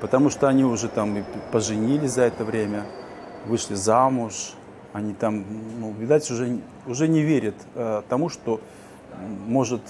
Потому 0.00 0.28
что 0.28 0.48
они 0.48 0.64
уже 0.64 0.88
там 0.88 1.16
и 1.16 1.22
поженились 1.50 2.12
за 2.12 2.22
это 2.22 2.44
время, 2.44 2.84
вышли 3.46 3.74
замуж, 3.74 4.52
они 4.92 5.14
там, 5.14 5.44
ну, 5.80 5.92
видать, 5.98 6.30
уже, 6.30 6.58
уже 6.86 7.08
не 7.08 7.22
верят 7.22 7.54
э, 7.74 8.02
тому, 8.08 8.28
что 8.28 8.60
может 9.46 9.80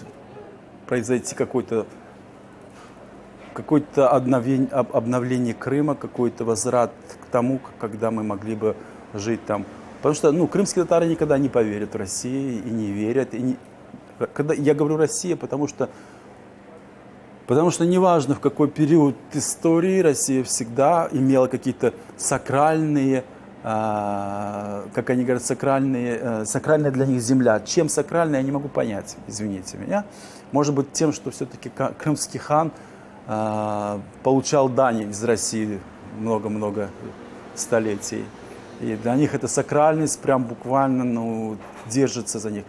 произойти 0.87 1.35
какой-то 1.35 1.87
какое-то 3.55 4.11
обновление, 4.11 4.69
об- 4.69 4.95
обновление 4.95 5.55
Крыма, 5.55 5.95
какой-то 5.95 6.45
возврат 6.45 6.93
к 7.23 7.27
тому, 7.33 7.59
когда 7.81 8.11
мы 8.11 8.23
могли 8.23 8.55
бы 8.55 8.77
жить 9.15 9.45
там. 9.47 9.65
Потому 9.97 10.15
что 10.15 10.31
ну, 10.31 10.47
крымские 10.47 10.85
татары 10.85 11.07
никогда 11.07 11.39
не 11.39 11.49
поверят 11.49 11.95
в 11.95 11.97
Россию 11.97 12.63
и 12.63 12.71
не 12.71 12.93
верят. 12.93 13.33
И 13.33 13.41
не... 13.41 13.57
Когда 14.33 14.55
я 14.55 14.75
говорю 14.75 14.97
Россия, 14.97 15.37
потому 15.37 15.67
что 15.69 15.89
Потому 17.47 17.71
что 17.71 17.87
неважно, 17.87 18.35
в 18.35 18.41
какой 18.41 18.69
период 18.69 19.15
истории 19.33 20.01
Россия 20.01 20.43
всегда 20.43 21.09
имела 21.13 21.47
какие-то 21.47 21.95
сакральные, 22.17 23.23
а, 23.63 24.85
как 24.93 25.11
они 25.11 25.23
говорят, 25.23 25.45
сакральные, 25.45 26.19
э, 26.21 26.45
сакральная 26.45 26.91
для 26.91 27.07
них 27.07 27.21
земля. 27.21 27.61
Чем 27.61 27.89
сакральная, 27.89 28.41
я 28.41 28.45
не 28.45 28.51
могу 28.51 28.69
понять, 28.69 29.17
извините 29.29 29.77
меня. 29.77 30.05
Может 30.51 30.75
быть, 30.75 30.93
тем, 30.93 31.13
что 31.13 31.31
все-таки 31.31 31.71
крымский 31.99 32.41
хан 32.41 32.73
а, 33.29 34.01
получал 34.25 34.69
дани 34.69 35.05
из 35.05 35.23
России 35.23 35.81
много-много 36.19 36.91
столетий. 37.55 38.25
И 38.81 38.97
для 38.97 39.15
них 39.15 39.35
это 39.35 39.49
сакральность 39.49 40.21
прям 40.21 40.45
буквально 40.45 41.05
ну, 41.05 41.57
держится 41.87 42.39
за 42.39 42.51
них. 42.51 42.65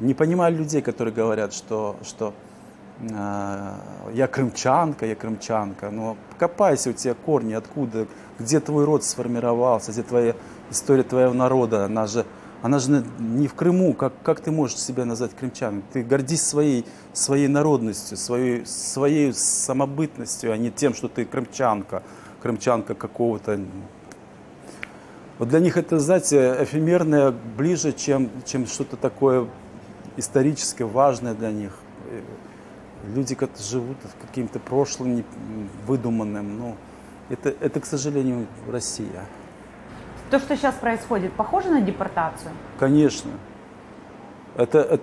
Не 0.00 0.14
понимаю 0.14 0.56
людей, 0.56 0.80
которые 0.80 1.12
говорят, 1.12 1.52
что, 1.52 1.96
что 2.02 2.32
а, 3.12 3.80
я 4.12 4.26
крымчанка, 4.28 5.06
я 5.06 5.14
крымчанка. 5.14 5.90
Но 5.90 6.16
копайся, 6.38 6.90
у 6.90 6.92
тебя 6.92 7.14
корни, 7.14 7.54
откуда, 7.54 8.06
где 8.38 8.60
твой 8.60 8.84
род 8.84 9.04
сформировался, 9.04 9.92
где 9.92 10.02
твоя 10.02 10.34
история 10.70 11.02
твоего 11.02 11.34
народа. 11.34 11.84
Она 11.84 12.06
же, 12.06 12.26
она 12.62 12.78
же 12.78 13.04
не 13.18 13.48
в 13.48 13.54
Крыму. 13.54 13.92
Как, 13.94 14.12
как 14.22 14.40
ты 14.40 14.52
можешь 14.52 14.78
себя 14.78 15.04
назвать 15.04 15.34
крымчаном? 15.34 15.82
Ты 15.92 16.02
гордись 16.02 16.42
своей, 16.42 16.84
своей 17.12 17.48
народностью, 17.48 18.16
своей, 18.16 18.66
своей 18.66 19.32
самобытностью, 19.32 20.52
а 20.52 20.56
не 20.56 20.70
тем, 20.70 20.94
что 20.94 21.08
ты 21.08 21.24
крымчанка, 21.24 22.02
крымчанка 22.40 22.94
какого-то. 22.94 23.60
Вот 25.38 25.48
для 25.48 25.60
них 25.60 25.76
это, 25.76 26.00
знаете, 26.00 26.56
эфемерное 26.60 27.32
ближе, 27.56 27.92
чем, 27.92 28.28
чем 28.44 28.66
что-то 28.66 28.96
такое 28.96 29.46
историческое, 30.18 30.84
важное 30.84 31.34
для 31.34 31.50
них. 31.50 31.72
Э, 32.10 32.20
Люди 33.14 33.36
как-то 33.36 33.62
живут 33.62 33.96
каким-то 34.20 34.58
прошлым 34.58 35.24
выдуманным. 35.86 36.58
Ну, 36.58 36.76
это, 37.28 37.54
это, 37.60 37.78
к 37.78 37.86
сожалению, 37.86 38.48
Россия. 38.68 39.24
То, 40.30 40.40
что 40.40 40.56
сейчас 40.56 40.74
происходит, 40.74 41.32
похоже 41.32 41.70
на 41.70 41.80
депортацию? 41.80 42.50
Конечно. 42.78 43.30
Это, 44.56 44.80
это 44.80 45.02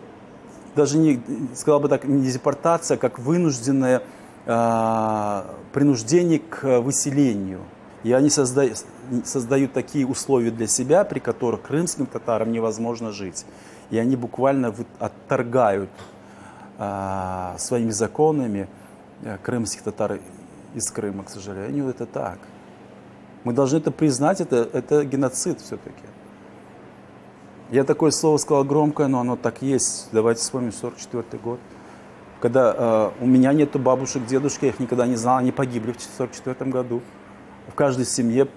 даже 0.76 0.98
не, 0.98 1.22
сказал 1.56 1.80
бы 1.80 1.88
так, 1.88 2.04
не 2.04 2.30
депортация, 2.30 2.98
как 2.98 3.18
вынужденное 3.18 4.04
а, 4.46 5.56
принуждение 5.72 6.40
к 6.40 6.82
выселению. 6.82 7.62
И 8.04 8.12
они 8.12 8.28
созда- 8.28 8.76
создают 9.24 9.72
такие 9.72 10.06
условия 10.06 10.52
для 10.52 10.68
себя, 10.68 11.06
при 11.06 11.20
которых 11.20 11.62
крымским 11.62 12.06
татарам 12.06 12.52
невозможно 12.52 13.12
жить. 13.12 13.46
И 13.92 13.98
они 13.98 14.16
буквально 14.16 14.74
отторгают 15.00 15.90
а, 16.78 17.56
своими 17.58 17.92
законами 17.92 18.68
э, 19.24 19.38
крымских 19.42 19.84
татар 19.84 20.20
из 20.74 20.92
Крыма, 20.92 21.24
к 21.24 21.30
сожалению, 21.30 21.90
это 21.90 22.06
так. 22.06 22.40
Мы 23.46 23.54
должны 23.54 23.78
это 23.78 23.92
признать, 23.92 24.42
это, 24.42 24.68
это 24.74 25.06
геноцид 25.06 25.62
все-таки. 25.62 26.04
Я 27.72 27.84
такое 27.84 28.12
слово 28.12 28.38
сказал 28.38 28.64
громкое, 28.64 29.08
но 29.08 29.22
оно 29.22 29.36
так 29.36 29.62
есть. 29.62 30.10
Давайте 30.12 30.42
вспомним 30.42 30.72
44 30.72 31.42
год. 31.42 31.60
когда 32.42 32.76
э, 32.78 33.12
у 33.24 33.26
меня 33.26 33.54
нету 33.54 33.80
бабушек, 33.80 34.26
дедушек, 34.26 34.64
я 34.64 34.70
их 34.70 34.80
никогда 34.80 35.08
не 35.08 35.16
знал, 35.16 35.38
они 35.38 35.52
погибли 35.52 35.92
в 35.92 35.96
1944 35.96 36.70
году. 36.70 37.02
В 37.68 37.74
каждой 37.74 38.06
семье, 38.06 38.48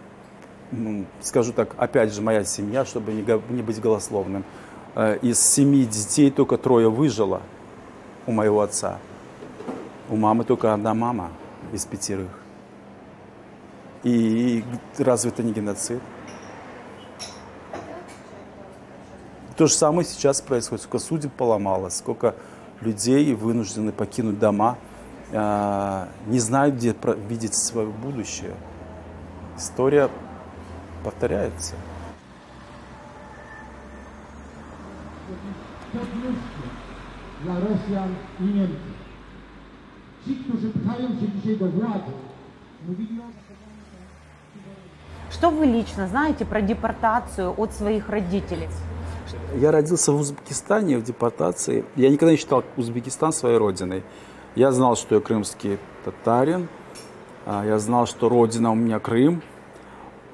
ну, 0.72 1.06
скажу 1.20 1.52
так, 1.52 1.74
опять 1.78 2.12
же, 2.12 2.20
моя 2.20 2.44
семья, 2.44 2.84
чтобы 2.84 3.12
не, 3.12 3.24
не 3.54 3.62
быть 3.62 3.80
голословным, 3.80 4.44
из 4.98 5.38
семи 5.38 5.84
детей 5.84 6.30
только 6.30 6.56
трое 6.56 6.90
выжило 6.90 7.40
у 8.26 8.32
моего 8.32 8.60
отца. 8.60 8.98
У 10.08 10.16
мамы 10.16 10.44
только 10.44 10.74
одна 10.74 10.94
мама 10.94 11.30
из 11.72 11.84
пятерых. 11.84 12.30
И 14.02 14.64
разве 14.98 15.30
это 15.30 15.42
не 15.42 15.52
геноцид? 15.52 16.00
То 19.56 19.66
же 19.66 19.74
самое 19.74 20.06
сейчас 20.06 20.40
происходит. 20.40 20.84
Сколько 20.84 20.98
судеб 21.04 21.32
поломалось, 21.32 21.96
сколько 21.96 22.36
людей 22.80 23.34
вынуждены 23.34 23.90
покинуть 23.90 24.38
дома, 24.38 24.78
э, 25.32 26.06
не 26.26 26.38
знают, 26.38 26.76
где 26.76 26.94
видеть 27.28 27.56
свое 27.56 27.88
будущее. 27.88 28.54
История 29.56 30.10
повторяется. 31.02 31.74
Podnieście 35.92 36.64
dla 37.44 37.54
Rosjan 37.54 38.08
i 38.40 38.44
Niemców. 38.44 38.98
Ci, 40.24 40.36
którzy 40.36 40.68
pchają 40.70 41.08
się 41.08 41.28
dzisiaj 41.36 41.56
do 41.56 41.66
władzy, 41.66 42.12
mówili 42.88 43.20
o 43.20 43.24
Что 45.30 45.50
вы 45.50 45.66
лично 45.66 46.08
знаете 46.08 46.44
про 46.46 46.62
депортацию 46.62 47.54
от 47.56 47.72
своих 47.74 48.08
родителей? 48.08 48.68
Я 49.60 49.70
родился 49.72 50.12
в 50.12 50.16
Узбекистане, 50.20 50.96
в 50.98 51.02
депортации. 51.02 51.84
Я 51.96 52.08
никогда 52.10 52.32
не 52.32 52.38
считал 52.38 52.62
Узбекистан 52.76 53.32
своей 53.32 53.58
родиной. 53.58 54.02
Я 54.56 54.72
знал, 54.72 54.96
что 54.96 55.14
я 55.16 55.20
крымский 55.20 55.78
татарин. 56.04 56.68
а, 57.46 57.64
Я 57.66 57.78
знал, 57.78 58.06
что 58.06 58.28
родина 58.30 58.72
у 58.72 58.74
меня 58.74 58.98
Крым. 58.98 59.42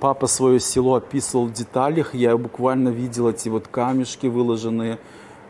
Папа 0.04 0.26
свое 0.26 0.60
село 0.60 0.96
описывал 0.96 1.46
в 1.46 1.54
деталях. 1.54 2.14
Я 2.14 2.36
буквально 2.36 2.90
видел 2.90 3.30
эти 3.30 3.48
вот 3.48 3.68
камешки, 3.68 4.26
выложенные 4.26 4.98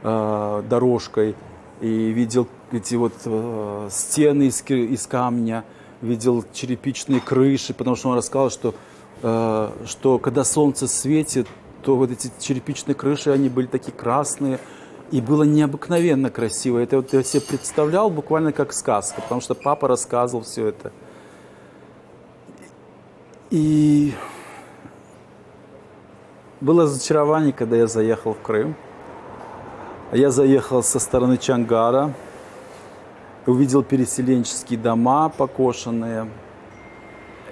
э, 0.04 0.62
дорожкой. 0.70 1.34
И 1.80 1.88
видел 1.88 2.46
эти 2.70 2.94
вот 2.94 3.14
э, 3.24 3.88
стены 3.90 4.44
из, 4.44 4.62
из 4.70 5.08
камня. 5.08 5.64
Видел 6.02 6.44
черепичные 6.52 7.20
крыши, 7.20 7.74
потому 7.74 7.96
что 7.96 8.10
он 8.10 8.16
рассказал, 8.16 8.48
что, 8.48 8.76
э, 9.22 9.70
что 9.86 10.20
когда 10.20 10.44
солнце 10.44 10.86
светит, 10.86 11.48
то 11.82 11.96
вот 11.96 12.12
эти 12.12 12.30
черепичные 12.38 12.94
крыши, 12.94 13.30
они 13.30 13.48
были 13.48 13.66
такие 13.66 13.92
красные. 13.92 14.60
И 15.10 15.20
было 15.20 15.42
необыкновенно 15.42 16.30
красиво. 16.30 16.78
Это 16.78 16.98
вот 16.98 17.12
я 17.12 17.24
себе 17.24 17.42
представлял 17.42 18.08
буквально 18.08 18.52
как 18.52 18.72
сказка, 18.72 19.20
потому 19.20 19.40
что 19.40 19.56
папа 19.56 19.88
рассказывал 19.88 20.44
все 20.44 20.68
это. 20.68 20.92
И 23.50 24.14
было 26.60 26.84
разочарование, 26.84 27.52
когда 27.52 27.76
я 27.76 27.86
заехал 27.86 28.34
в 28.34 28.40
Крым. 28.40 28.74
Я 30.12 30.30
заехал 30.30 30.82
со 30.82 30.98
стороны 30.98 31.36
Чангара, 31.36 32.12
увидел 33.46 33.82
переселенческие 33.82 34.78
дома 34.78 35.28
покошенные, 35.28 36.28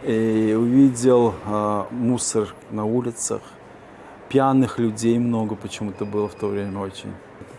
и 0.04 0.54
увидел 0.58 1.34
э, 1.46 1.84
мусор 1.90 2.54
на 2.70 2.84
улицах, 2.84 3.40
пьяных 4.28 4.78
людей 4.78 5.18
много 5.18 5.54
почему-то 5.54 6.04
было 6.04 6.28
в 6.28 6.34
то 6.34 6.48
время 6.48 6.80
очень. 6.80 7.12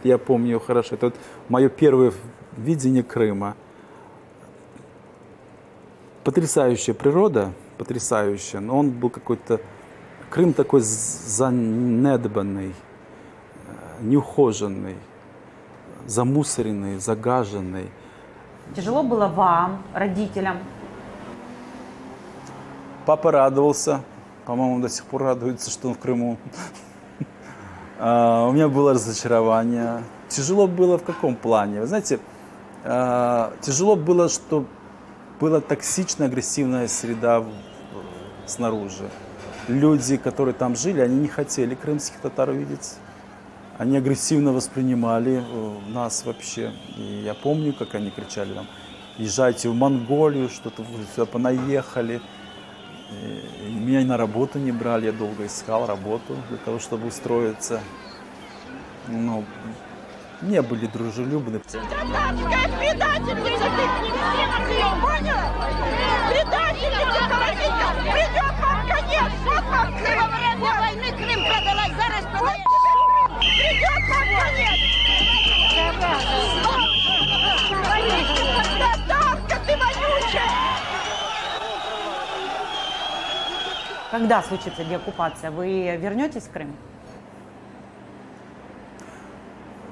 Я 0.03 0.17
помню 0.17 0.59
хорошо. 0.59 0.95
Это 0.95 1.07
вот 1.07 1.15
мое 1.47 1.69
первое 1.69 2.11
видение 2.57 3.03
Крыма. 3.03 3.55
Потрясающая 6.23 6.93
природа, 6.93 7.53
потрясающая, 7.77 8.59
но 8.59 8.79
он 8.79 8.89
был 8.89 9.09
какой-то... 9.09 9.61
Крым 10.33 10.53
такой 10.53 10.81
занедбанный, 10.81 12.73
неухоженный, 14.01 14.95
замусоренный, 16.07 16.97
загаженный. 16.97 17.91
Тяжело 18.75 19.03
было 19.03 19.27
вам, 19.27 19.83
родителям? 19.93 20.57
Папа 23.05 23.31
радовался, 23.31 24.01
по-моему, 24.45 24.81
до 24.81 24.89
сих 24.89 25.05
пор 25.05 25.21
радуется, 25.21 25.69
что 25.69 25.89
он 25.89 25.93
в 25.93 25.99
Крыму. 25.99 26.37
А, 27.99 28.47
У 28.47 28.53
меня 28.53 28.69
было 28.69 28.93
разочарование. 28.93 30.03
Тяжело 30.29 30.65
было 30.65 30.97
в 30.97 31.03
каком 31.03 31.35
плане? 31.35 31.81
Вы 31.81 31.85
знаете, 31.85 32.19
а, 32.83 33.53
тяжело 33.61 33.95
было, 33.95 34.29
что 34.29 34.65
была 35.39 35.61
токсичная, 35.61 36.25
агрессивная 36.25 36.87
среда 36.87 37.43
снаружи. 38.47 39.11
Люди, 39.67 40.17
которые 40.17 40.53
там 40.53 40.75
жили, 40.75 40.99
они 40.99 41.15
не 41.15 41.27
хотели 41.27 41.73
крымских 41.75 42.19
татар 42.19 42.49
увидеть. 42.49 42.95
Они 43.77 43.97
агрессивно 43.97 44.51
воспринимали 44.51 45.41
э, 45.41 45.77
нас 45.89 46.25
вообще. 46.25 46.73
И 46.97 47.21
я 47.23 47.33
помню, 47.33 47.73
как 47.73 47.95
они 47.95 48.11
кричали 48.11 48.53
нам, 48.53 48.67
езжайте 49.17 49.69
в 49.69 49.75
Монголию, 49.75 50.49
что-то 50.49 50.83
сюда 51.15 51.25
понаехали. 51.25 52.21
И 53.11 53.71
меня 53.73 54.01
на 54.01 54.17
работу 54.17 54.59
не 54.59 54.71
брали, 54.71 55.05
я 55.05 55.11
долго 55.11 55.45
искал 55.45 55.87
работу 55.87 56.35
для 56.49 56.57
того, 56.57 56.79
чтобы 56.79 57.07
устроиться. 57.07 57.79
Ну, 59.07 59.45
не 60.41 60.61
были 60.61 60.87
дружелюбны. 60.87 61.59
Татарская 61.59 62.67
предательница, 62.79 63.65
ты 63.65 64.03
ним 64.03 64.13
всем 64.13 64.65
прием, 64.65 65.01
понял? 65.01 65.39
Предательница, 66.29 67.19
колонистка, 67.29 68.52
вот 69.21 69.63
вам 69.69 69.87
Крым. 69.97 70.19
Во 70.19 70.27
время 70.27 70.73
войны 70.79 71.09
Крым 71.17 71.41
продалась, 71.45 71.93
зараз 71.97 72.25
продает. 72.31 72.67
Придет 73.39 74.03
конец. 74.09 74.79
Татарка, 78.79 79.55
ты 79.65 79.73
вонючая. 79.77 80.51
Когда 84.11 84.41
случится 84.43 84.83
деоккупация? 84.83 85.51
Вы 85.51 85.97
вернетесь 85.97 86.43
в 86.43 86.51
Крым? 86.51 86.75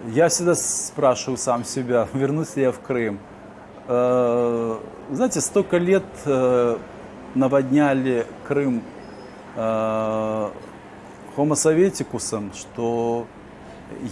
Я 0.08 0.30
всегда 0.30 0.56
спрашиваю 0.56 1.38
сам 1.38 1.64
себя, 1.64 2.08
вернусь 2.14 2.56
ли 2.56 2.64
я 2.64 2.72
в 2.72 2.80
Крым. 2.80 3.20
Э, 3.88 4.80
Знаете, 5.12 5.42
столько 5.42 5.78
лет 5.78 6.06
э, 6.26 6.78
наводняли 7.36 8.26
Крым 8.48 8.84
Homo 9.56 10.54
советикусом, 11.56 12.52
что 12.54 13.28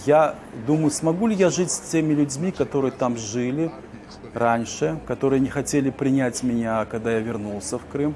я 0.05 0.35
думаю, 0.67 0.91
смогу 0.91 1.27
ли 1.27 1.35
я 1.35 1.49
жить 1.49 1.71
с 1.71 1.79
теми 1.79 2.13
людьми, 2.13 2.51
которые 2.51 2.91
там 2.91 3.17
жили 3.17 3.71
раньше, 4.33 4.99
которые 5.07 5.39
не 5.39 5.49
хотели 5.49 5.89
принять 5.89 6.43
меня, 6.43 6.85
когда 6.85 7.11
я 7.11 7.19
вернулся 7.19 7.77
в 7.77 7.85
Крым, 7.85 8.15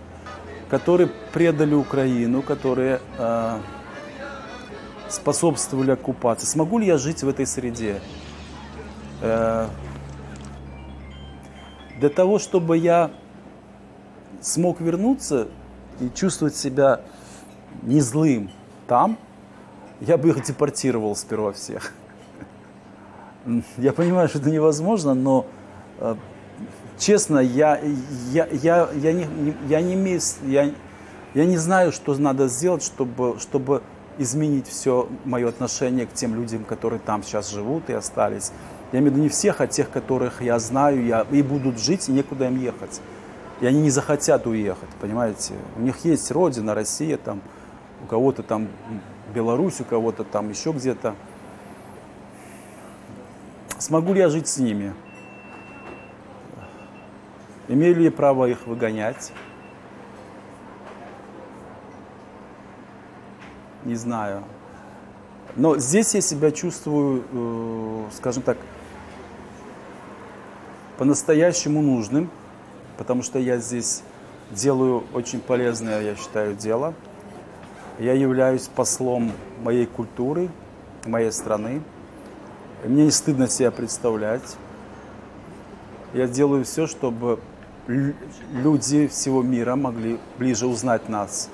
которые 0.70 1.10
предали 1.32 1.74
Украину, 1.74 2.42
которые 2.42 3.00
э, 3.18 3.60
способствовали 5.10 5.92
оккупации. 5.92 6.46
Смогу 6.46 6.80
ли 6.80 6.88
я 6.88 6.98
жить 6.98 7.24
в 7.24 7.30
этой 7.30 7.46
среде? 7.46 8.02
Э, 9.22 9.68
Для 12.00 12.10
того, 12.10 12.40
чтобы 12.40 12.78
я 12.78 13.12
смог 14.42 14.82
вернуться 14.82 15.48
и 16.02 16.10
чувствовать 16.10 16.56
себя 16.56 17.02
не 17.86 18.02
злым 18.02 18.50
там, 18.88 19.18
я 20.02 20.18
бы 20.18 20.30
их 20.30 20.44
депортировал 20.44 21.16
сперва 21.16 21.54
всех. 21.54 21.94
Я 23.78 23.94
понимаю, 23.94 24.30
что 24.30 24.40
это 24.40 24.50
невозможно, 24.50 25.14
но 25.14 25.46
э, 26.00 26.16
честно, 26.98 27.40
я, 27.40 27.80
я, 28.32 28.48
я, 28.48 28.90
я, 28.94 29.12
не, 29.12 29.28
я 29.68 29.82
не 29.82 29.96
имею, 29.96 30.22
я, 30.44 30.72
я 31.34 31.46
не 31.46 31.58
знаю, 31.58 31.92
что 31.92 32.16
надо 32.16 32.48
сделать, 32.48 32.84
чтобы, 32.84 33.38
чтобы 33.40 33.82
изменить 34.18 34.68
все 34.68 35.10
мое 35.26 35.50
отношение 35.50 36.06
к 36.06 36.14
тем 36.14 36.36
людям, 36.36 36.64
которые 36.64 37.00
там 37.00 37.24
сейчас 37.24 37.50
живут 37.50 37.90
и 37.90 37.94
остались. 37.94 38.52
Я 38.92 39.00
имею 39.00 39.12
в 39.12 39.16
виду 39.16 39.24
не 39.24 39.30
всех, 39.30 39.60
а 39.60 39.68
тех, 39.68 39.90
которых 39.90 40.42
я 40.42 40.60
знаю, 40.60 41.06
я, 41.06 41.26
и 41.32 41.42
будут 41.42 41.80
жить, 41.80 42.08
и 42.10 42.12
некуда 42.12 42.46
им 42.46 42.60
ехать. 42.60 43.02
И 43.60 43.66
они 43.66 43.82
не 43.82 43.90
захотят 43.90 44.46
уехать, 44.46 44.90
понимаете? 45.02 45.54
У 45.78 45.82
них 45.82 46.06
есть 46.06 46.32
родина, 46.32 46.74
Россия, 46.74 47.18
там, 47.18 47.42
у 48.04 48.06
кого-то 48.06 48.44
там 48.44 48.68
Беларусь, 49.34 49.80
у 49.82 49.86
кого-то 49.86 50.24
там 50.24 50.50
еще 50.50 50.72
где-то. 50.72 51.16
Смогу 53.80 54.14
ли 54.14 54.20
я 54.20 54.30
жить 54.30 54.48
с 54.48 54.58
ними? 54.58 54.94
Имею 57.68 57.96
ли 57.96 58.06
я 58.06 58.12
право 58.12 58.46
их 58.46 58.68
выгонять? 58.68 59.32
Не 63.86 63.96
знаю. 63.96 64.44
Но 65.56 65.78
здесь 65.78 66.14
я 66.14 66.22
себя 66.22 66.52
чувствую, 66.52 67.24
э, 67.32 68.06
скажем 68.16 68.44
так, 68.44 68.58
по-настоящему 70.98 71.82
нужным, 71.82 72.30
потому 72.98 73.24
что 73.24 73.40
я 73.40 73.58
здесь 73.58 74.04
делаю 74.52 75.04
очень 75.14 75.40
полезное, 75.40 76.02
я 76.02 76.16
считаю, 76.16 76.56
дело. 76.56 76.94
Я 78.00 78.14
являюсь 78.14 78.68
послом 78.68 79.32
моей 79.64 79.86
культуры, 79.86 80.50
моей 81.06 81.32
страны. 81.32 81.82
Мне 82.84 83.06
не 83.06 83.12
стыдно 83.12 83.48
себя 83.48 83.72
представлять. 83.72 84.58
Я 86.14 86.28
делаю 86.28 86.66
все, 86.66 86.88
чтобы 86.88 87.40
люди 87.88 89.08
всего 89.08 89.42
мира 89.42 89.76
могли 89.76 90.20
ближе 90.38 90.68
узнать 90.68 91.08
нас. 91.08 91.50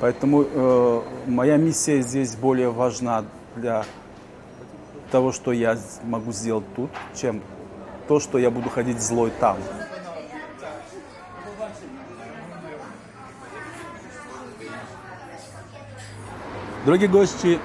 Поэтому 0.00 0.42
э, 0.42 1.02
моя 1.26 1.56
миссия 1.56 2.00
здесь 2.02 2.34
более 2.34 2.70
важна 2.70 3.24
для 3.56 3.84
того, 5.10 5.32
что 5.32 5.52
я 5.52 5.78
могу 6.04 6.32
сделать 6.32 6.64
тут, 6.74 6.90
чем 7.14 7.42
то, 8.08 8.20
что 8.20 8.38
я 8.38 8.50
буду 8.50 8.70
ходить 8.70 9.00
злой 9.00 9.30
там. 9.40 9.56
Drogie 16.84 17.08
gości, 17.08 17.58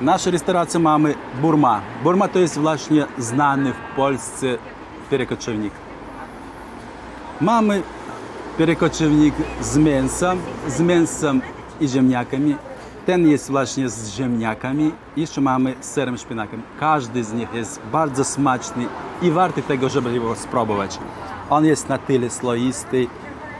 nasza 0.00 0.30
restauracja 0.30 0.80
mamy 0.80 1.14
Burma. 1.42 1.80
Burma 2.02 2.28
to 2.28 2.38
jest 2.38 2.58
właśnie 2.58 3.06
znany 3.18 3.72
w 3.72 3.96
Polsce 3.96 4.46
perekoczownik. 5.10 5.72
Mamy 7.40 7.82
perekoczownik 8.58 9.34
z 9.60 9.76
mięsem, 9.76 10.38
z 10.68 10.80
mięsem 10.80 11.40
i 11.80 11.88
ziemniakami. 11.88 12.56
Ten 13.06 13.28
jest 13.28 13.50
właśnie 13.50 13.88
z 13.88 14.14
ziemniakami. 14.14 14.92
Jeszcze 15.16 15.40
mamy 15.40 15.74
z 15.80 15.90
serem 15.90 16.18
szpinakiem. 16.18 16.62
Każdy 16.80 17.24
z 17.24 17.32
nich 17.32 17.54
jest 17.54 17.80
bardzo 17.92 18.24
smaczny 18.24 18.86
i 19.22 19.30
warty 19.30 19.62
tego, 19.62 19.88
żeby 19.88 20.20
go 20.20 20.34
spróbować. 20.34 20.98
On 21.50 21.64
jest 21.64 21.88
na 21.88 21.98
tyle 21.98 22.30
sloisty, 22.30 23.06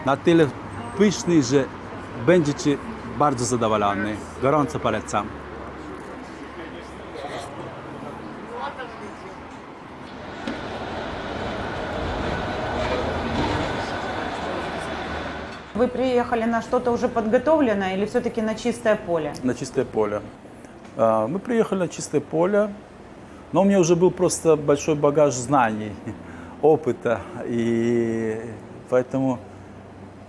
na 0.07 0.17
tyle 0.17 0.47
pyszny, 0.99 1.43
że 1.43 1.65
będziecie 2.27 2.77
bardzo 3.19 3.45
zadowolony. 3.45 4.17
Gorąco 4.43 4.79
polecam. 4.79 5.27
Вы 15.75 15.87
приехали 15.87 16.45
на 16.45 16.61
что-то 16.63 16.91
уже 16.91 17.09
подготовленное 17.09 17.95
или 17.95 18.05
все-таки 18.07 18.43
на 18.43 18.55
чистое 18.55 18.97
поле? 18.97 19.33
На 19.45 19.55
чистое 19.55 19.85
поле. 19.85 20.21
А, 20.97 21.29
Мы 21.29 21.39
приехали 21.39 21.79
на 21.79 21.89
чистое 21.89 22.21
поле, 22.21 22.69
но 23.53 23.61
у 23.61 23.65
меня 23.65 23.79
уже 23.79 23.95
был 23.95 24.11
просто 24.11 24.57
большой 24.57 24.97
багаж 24.97 25.35
знаний, 25.35 25.93
опыта, 26.63 27.21
и 27.47 28.41
поэтому 28.91 29.39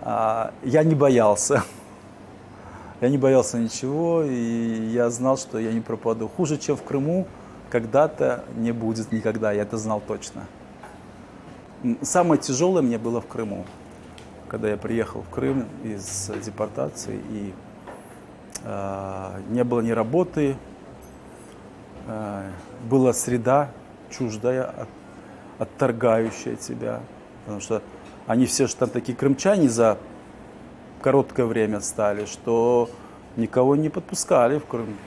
а, 0.02 0.52
я 0.64 0.84
не 0.84 0.96
боялся. 0.96 1.64
Я 3.02 3.10
не 3.10 3.18
боялся 3.18 3.58
ничего, 3.58 4.24
и 4.24 4.89
я 4.91 5.10
знал, 5.10 5.38
что 5.38 5.58
я 5.58 5.72
не 5.72 5.80
пропаду. 5.80 6.28
Хуже, 6.28 6.58
чем 6.58 6.76
в 6.76 6.84
Крыму, 6.84 7.28
когда-то 7.70 8.43
не 8.58 8.74
будет 8.74 9.12
никогда, 9.14 9.54
я 9.54 9.62
это 9.62 9.78
знал 9.78 10.02
точно. 10.06 10.45
Самое 12.02 12.41
тяжелое 12.41 12.82
мне 12.82 12.97
было 12.97 13.22
в 13.22 13.28
Крыму, 13.28 13.66
когда 14.50 14.70
я 14.70 14.76
приехал 14.76 15.22
в 15.22 15.30
Крым 15.30 15.66
из 15.84 16.30
депортации, 16.43 17.22
и 17.30 17.54
э, 18.66 19.41
не 19.50 19.64
было 19.64 19.80
ни 19.80 19.91
работы, 19.91 20.58
э, 22.06 22.50
была 22.89 23.14
среда 23.14 23.72
чуждая, 24.10 24.66
от- 24.66 24.89
отторгающая 25.60 26.56
тебя, 26.58 27.00
потому 27.45 27.62
что 27.62 27.82
они 28.28 28.45
все 28.45 28.68
же 28.68 28.76
там 28.76 28.89
такие 28.89 29.18
крымчане 29.18 29.70
за 29.70 29.97
короткое 31.00 31.45
время 31.45 31.82
стали, 31.82 32.26
что 32.26 32.89
никого 33.36 33.76
не 33.76 33.89
подпускали 33.89 34.60
в 34.60 34.66
Крым. 34.66 34.97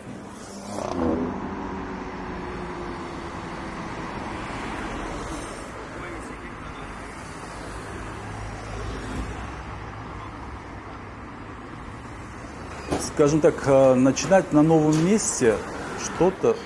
Скажем 13.14 13.40
так, 13.40 13.54
э, 13.66 13.94
начинать 13.94 14.52
на 14.52 14.62
новом 14.62 15.06
месте 15.06 15.54
что-то, 16.02 16.56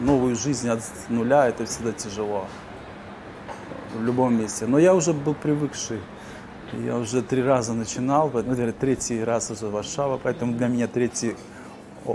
новую 0.00 0.36
жизнь 0.36 0.68
от 0.68 0.80
нуля, 1.08 1.48
это 1.48 1.66
всегда 1.66 1.92
тяжело. 1.92 2.46
В 3.94 4.02
любом 4.02 4.38
месте. 4.38 4.66
Но 4.66 4.78
я 4.78 4.94
уже 4.94 5.12
был 5.12 5.34
привыкший. 5.34 6.00
Я 6.72 6.96
уже 6.96 7.22
три 7.22 7.42
раза 7.42 7.72
начинал, 7.72 8.30
ну, 8.32 8.42
наверное, 8.42 8.72
третий 8.72 9.22
раз 9.22 9.50
уже 9.50 9.66
Варшава, 9.66 10.18
поэтому 10.22 10.52
для 10.54 10.66
меня 10.68 10.88
третий 10.88 11.36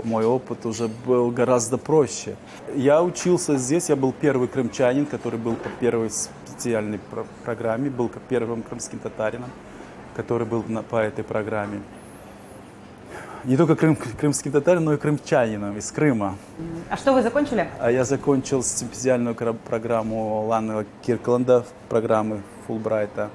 мой 0.04 0.24
опыт 0.24 0.64
уже 0.66 0.88
был 1.06 1.30
гораздо 1.30 1.78
проще. 1.78 2.36
Я 2.74 3.02
учился 3.02 3.56
здесь, 3.56 3.88
я 3.88 3.96
был 3.96 4.12
первый 4.12 4.48
крымчанин, 4.48 5.06
который 5.06 5.38
был 5.38 5.54
по 5.56 5.68
первой 5.80 6.10
специальной 6.10 6.98
про- 6.98 7.26
программе, 7.44 7.90
был 7.90 8.10
первым 8.28 8.62
крымским 8.62 8.98
татарином, 8.98 9.50
который 10.16 10.46
был 10.46 10.64
на- 10.68 10.82
по 10.82 10.96
этой 10.96 11.24
программе. 11.24 11.80
Не 13.44 13.56
только 13.56 13.74
крым, 13.74 13.96
крымским 13.96 14.52
татарином, 14.52 14.84
но 14.84 14.92
и 14.94 14.96
крымчанином 14.96 15.76
из 15.76 15.90
Крыма. 15.90 16.36
А 16.88 16.96
что 16.96 17.12
вы 17.12 17.22
закончили? 17.22 17.68
А 17.80 17.90
я 17.90 18.04
закончил 18.04 18.62
стипендиальную 18.62 19.34
кра- 19.34 19.52
программу 19.54 20.44
Ланнела 20.46 20.84
Киркланда, 21.02 21.64
программы 21.88 22.42
Фулбрайта, 22.66 23.30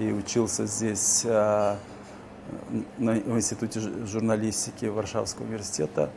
и 0.00 0.12
учился 0.12 0.66
здесь 0.66 1.24
а, 1.26 1.76
на, 2.96 3.18
Институте 3.18 3.80
жу- 3.80 4.06
журналистики 4.06 4.86
Варшавского 4.86 5.44
университета. 5.44 6.08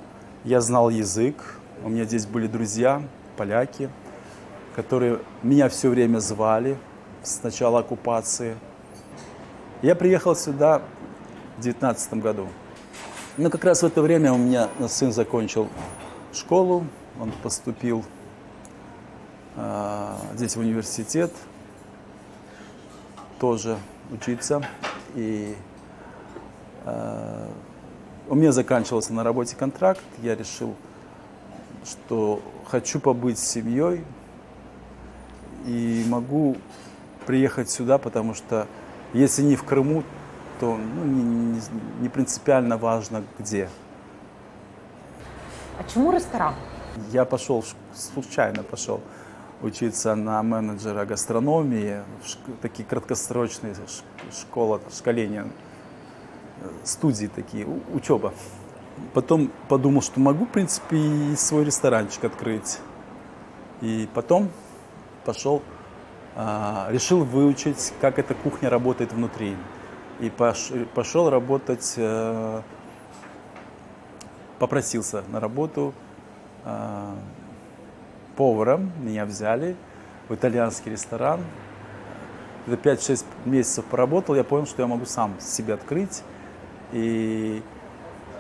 Я 0.46 0.62
знал 0.62 0.90
язык, 0.90 1.36
у 1.84 1.90
меня 1.90 2.06
здесь 2.06 2.26
были 2.26 2.48
друзья, 2.48 3.04
поляки, 3.36 3.90
которые 4.78 5.20
меня 5.44 5.68
все 5.68 5.90
время 5.90 6.20
звали 6.20 6.78
с 7.24 7.44
начала 7.44 7.80
оккупации. 7.80 8.56
Я 9.82 9.96
приехал 9.96 10.34
сюда 10.34 10.80
в 11.58 11.62
2019 11.62 12.14
году. 12.16 12.48
Ну, 13.36 13.50
как 13.50 13.66
раз 13.66 13.84
в 13.84 13.86
это 13.86 14.02
время 14.02 14.32
у 14.32 14.38
меня 14.38 14.70
сын 14.88 15.12
закончил 15.12 15.68
школу, 16.32 16.86
он 17.20 17.34
поступил 17.44 18.06
а, 19.58 20.18
здесь 20.36 20.56
в 20.56 20.60
университет 20.62 21.34
тоже 23.40 23.78
учиться. 24.12 24.62
И 25.16 25.56
а, 26.86 27.48
у 28.30 28.36
меня 28.36 28.52
заканчивался 28.52 29.14
на 29.14 29.24
работе 29.24 29.56
контракт, 29.56 30.04
я 30.22 30.36
решил, 30.36 30.76
что 31.86 32.42
хочу 32.68 33.00
побыть 33.00 33.38
с 33.38 33.44
семьей 33.48 34.04
и 35.66 36.06
могу 36.08 36.58
приехать 37.26 37.70
сюда, 37.70 37.98
потому 37.98 38.34
что 38.34 38.68
если 39.14 39.44
не 39.44 39.56
в 39.56 39.64
Крыму, 39.64 40.04
то 40.60 40.76
ну, 40.78 41.06
не, 41.06 41.24
не- 41.24 41.62
не 42.02 42.10
принципиально 42.10 42.78
важно 42.78 43.24
где. 43.40 43.70
А 45.80 45.84
чему 45.92 46.12
ресторан? 46.12 46.54
Я 47.12 47.26
пошел, 47.26 47.64
случайно 47.94 48.64
пошел 48.64 49.02
учиться 49.64 50.14
на 50.14 50.44
менеджера 50.44 51.06
гастрономии, 51.06 52.04
такие 52.62 52.86
краткосрочные 52.86 53.76
школа, 54.32 54.82
школения, 54.96 55.48
э, 56.62 56.70
студии 56.84 57.28
такие, 57.28 57.66
учеба. 57.94 58.34
Потом 59.14 59.52
подумал, 59.70 60.02
что 60.02 60.20
могу, 60.20 60.46
в 60.46 60.50
принципе, 60.50 60.98
и 60.98 61.36
свой 61.36 61.64
ресторанчик 61.64 62.26
открыть. 62.26 62.80
И 63.82 64.08
потом 64.14 64.50
пошел, 65.26 65.62
а, 66.36 66.88
решил 66.92 67.24
выучить, 67.24 67.94
как 68.02 68.20
эта 68.20 68.36
кухня 68.36 68.70
работает 68.70 69.14
внутри. 69.14 69.56
И 70.20 70.30
пош- 70.30 70.86
пошел 70.94 71.30
работать, 71.30 71.94
э, 71.98 72.62
попросился 74.60 75.24
на 75.30 75.40
работу 75.40 75.94
а, 76.66 77.18
поваром. 78.36 78.92
Меня 79.02 79.26
взяли 79.26 79.76
в 80.30 80.36
итальянский 80.36 80.92
ресторан. 80.92 81.42
За 82.68 82.76
5-6 82.76 83.26
месяцев 83.46 83.86
поработал, 83.86 84.36
я 84.36 84.44
понял, 84.44 84.66
что 84.66 84.82
я 84.82 84.88
могу 84.88 85.06
сам 85.06 85.36
себе 85.40 85.74
открыть. 85.74 86.24
И 86.94 87.62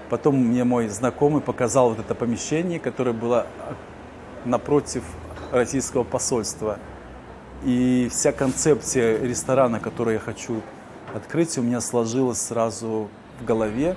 потом 0.09 0.37
мне 0.37 0.63
мой 0.63 0.87
знакомый 0.87 1.41
показал 1.41 1.89
вот 1.89 1.99
это 1.99 2.15
помещение, 2.15 2.79
которое 2.79 3.13
было 3.13 3.47
напротив 4.45 5.03
российского 5.51 6.03
посольства. 6.03 6.79
И 7.63 8.09
вся 8.11 8.31
концепция 8.31 9.21
ресторана, 9.21 9.79
который 9.79 10.15
я 10.15 10.19
хочу 10.19 10.61
открыть, 11.13 11.57
у 11.57 11.61
меня 11.61 11.81
сложилась 11.81 12.41
сразу 12.41 13.09
в 13.39 13.45
голове. 13.45 13.95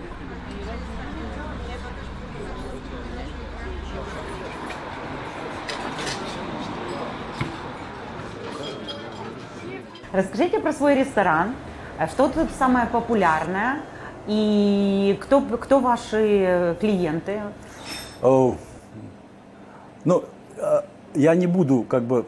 Расскажите 10.16 10.60
про 10.60 10.72
свой 10.72 10.94
ресторан. 10.94 11.54
Э, 11.98 12.06
Что 12.08 12.28
тут 12.28 12.48
самое 12.58 12.86
популярное? 12.86 13.82
И 14.26 15.18
кто, 15.20 15.42
кто 15.42 15.78
ваши 15.78 16.74
клиенты? 16.80 17.42
О, 18.22 18.56
ну, 20.06 20.24
э, 20.56 20.80
я 21.14 21.34
не 21.34 21.46
буду 21.46 21.82
как 21.82 22.04
бы 22.04 22.24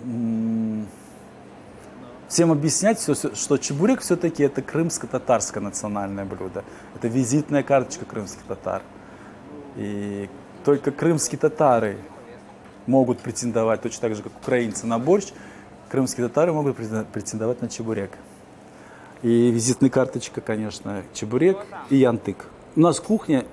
всем 2.28 2.52
объяснять, 2.52 2.98
все, 2.98 3.14
что 3.14 3.56
чебурек 3.56 4.02
все-таки 4.02 4.42
это 4.42 4.60
крымско-татарское 4.60 5.62
национальное 5.62 6.26
блюдо. 6.26 6.64
Это 6.94 7.08
визитная 7.08 7.62
карточка 7.62 8.04
крымских 8.04 8.42
татар. 8.42 8.82
И 9.76 10.28
только 10.62 10.90
крымские 10.90 11.38
татары 11.38 11.96
могут 12.86 13.20
претендовать, 13.20 13.80
точно 13.80 14.02
так 14.02 14.14
же, 14.14 14.22
как 14.22 14.32
украинцы, 14.42 14.86
на 14.86 14.98
борщ. 14.98 15.28
Крымские 15.90 16.28
татары 16.28 16.52
могут 16.52 16.76
претен- 16.78 17.06
претендовать 17.10 17.62
на 17.62 17.68
чебурек. 17.68 18.10
И 19.22 19.50
визитная 19.50 19.90
карточка, 19.90 20.40
конечно, 20.40 21.02
чебурек 21.14 21.58
и 21.90 21.96
янтык. 21.96 22.46
У 22.76 22.80
нас 22.80 23.00
кухня, 23.00 23.44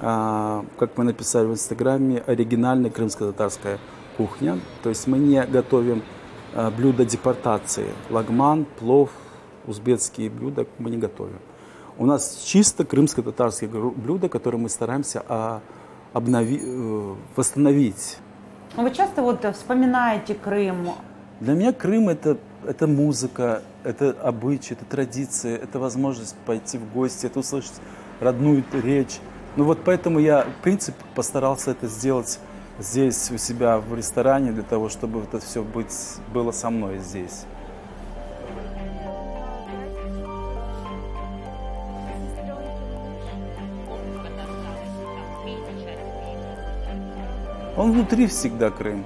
а, 0.00 0.64
как 0.78 0.96
мы 0.98 1.04
написали 1.04 1.46
в 1.46 1.52
Инстаграме, 1.52 2.22
оригинальная 2.26 2.90
крымско-татарская 2.90 3.78
кухня. 4.16 4.60
То 4.82 4.90
есть 4.90 5.06
мы 5.06 5.18
не 5.18 5.42
готовим 5.46 6.02
а, 6.54 6.70
блюда 6.70 7.04
депортации. 7.04 7.86
Лагман, 8.10 8.66
плов, 8.78 9.10
узбекские 9.66 10.30
блюда 10.30 10.66
мы 10.78 10.90
не 10.90 10.98
готовим. 10.98 11.38
У 11.96 12.06
нас 12.06 12.42
чисто 12.44 12.84
крымско-татарские 12.84 13.70
блюда, 13.70 14.28
которые 14.28 14.60
мы 14.60 14.68
стараемся 14.68 15.24
а, 15.28 15.60
обнови- 16.12 16.60
э, 16.62 17.14
восстановить. 17.34 18.18
Ну, 18.76 18.82
Вы 18.82 18.90
часто 18.92 19.22
вот 19.22 19.44
вспоминаете 19.54 20.34
Крым. 20.34 20.90
Для 21.44 21.52
меня 21.52 21.74
Крым 21.74 22.08
это, 22.08 22.38
это 22.66 22.86
музыка, 22.86 23.60
это 23.82 24.16
обычаи, 24.22 24.72
это 24.72 24.86
традиции, 24.86 25.54
это 25.54 25.78
возможность 25.78 26.34
пойти 26.46 26.78
в 26.78 26.90
гости, 26.90 27.26
это 27.26 27.40
услышать 27.40 27.74
родную 28.18 28.64
речь. 28.72 29.18
Ну 29.56 29.64
вот 29.64 29.84
поэтому 29.84 30.20
я, 30.20 30.44
в 30.44 30.62
принципе, 30.62 30.96
постарался 31.14 31.72
это 31.72 31.86
сделать 31.86 32.40
здесь 32.78 33.30
у 33.30 33.36
себя 33.36 33.76
в 33.78 33.94
ресторане, 33.94 34.52
для 34.52 34.62
того, 34.62 34.88
чтобы 34.88 35.20
это 35.20 35.38
все 35.38 35.62
быть, 35.62 35.94
было 36.32 36.50
со 36.50 36.70
мной 36.70 36.96
здесь. 36.96 37.44
Он 47.76 47.92
внутри 47.92 48.28
всегда 48.28 48.70
Крым. 48.70 49.04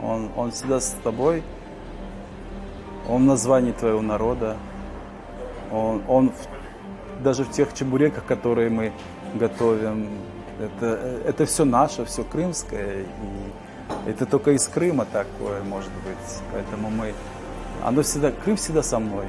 Он, 0.00 0.30
он 0.36 0.52
всегда 0.52 0.78
с 0.78 0.94
тобой. 1.02 1.42
Он 3.08 3.22
в 3.22 3.26
названии 3.26 3.72
твоего 3.72 4.02
народа. 4.02 4.56
Он, 5.70 6.02
он 6.08 6.30
в- 6.30 7.22
даже 7.22 7.44
в 7.44 7.50
тех 7.50 7.72
чебуреках, 7.74 8.24
которые 8.24 8.70
мы 8.70 8.92
готовим. 9.34 10.08
Это, 10.58 11.20
это 11.24 11.46
все 11.46 11.64
наше, 11.64 12.04
все 12.04 12.22
крымское. 12.24 13.02
И 13.02 14.10
это 14.10 14.24
только 14.26 14.52
из 14.52 14.66
Крыма 14.68 15.04
такое 15.04 15.62
может 15.62 15.90
быть. 16.04 16.42
Поэтому 16.52 16.90
мы... 16.90 17.12
Оно 17.82 18.02
всегда... 18.02 18.30
Крым 18.30 18.56
всегда 18.56 18.82
со 18.82 18.98
мной. 18.98 19.26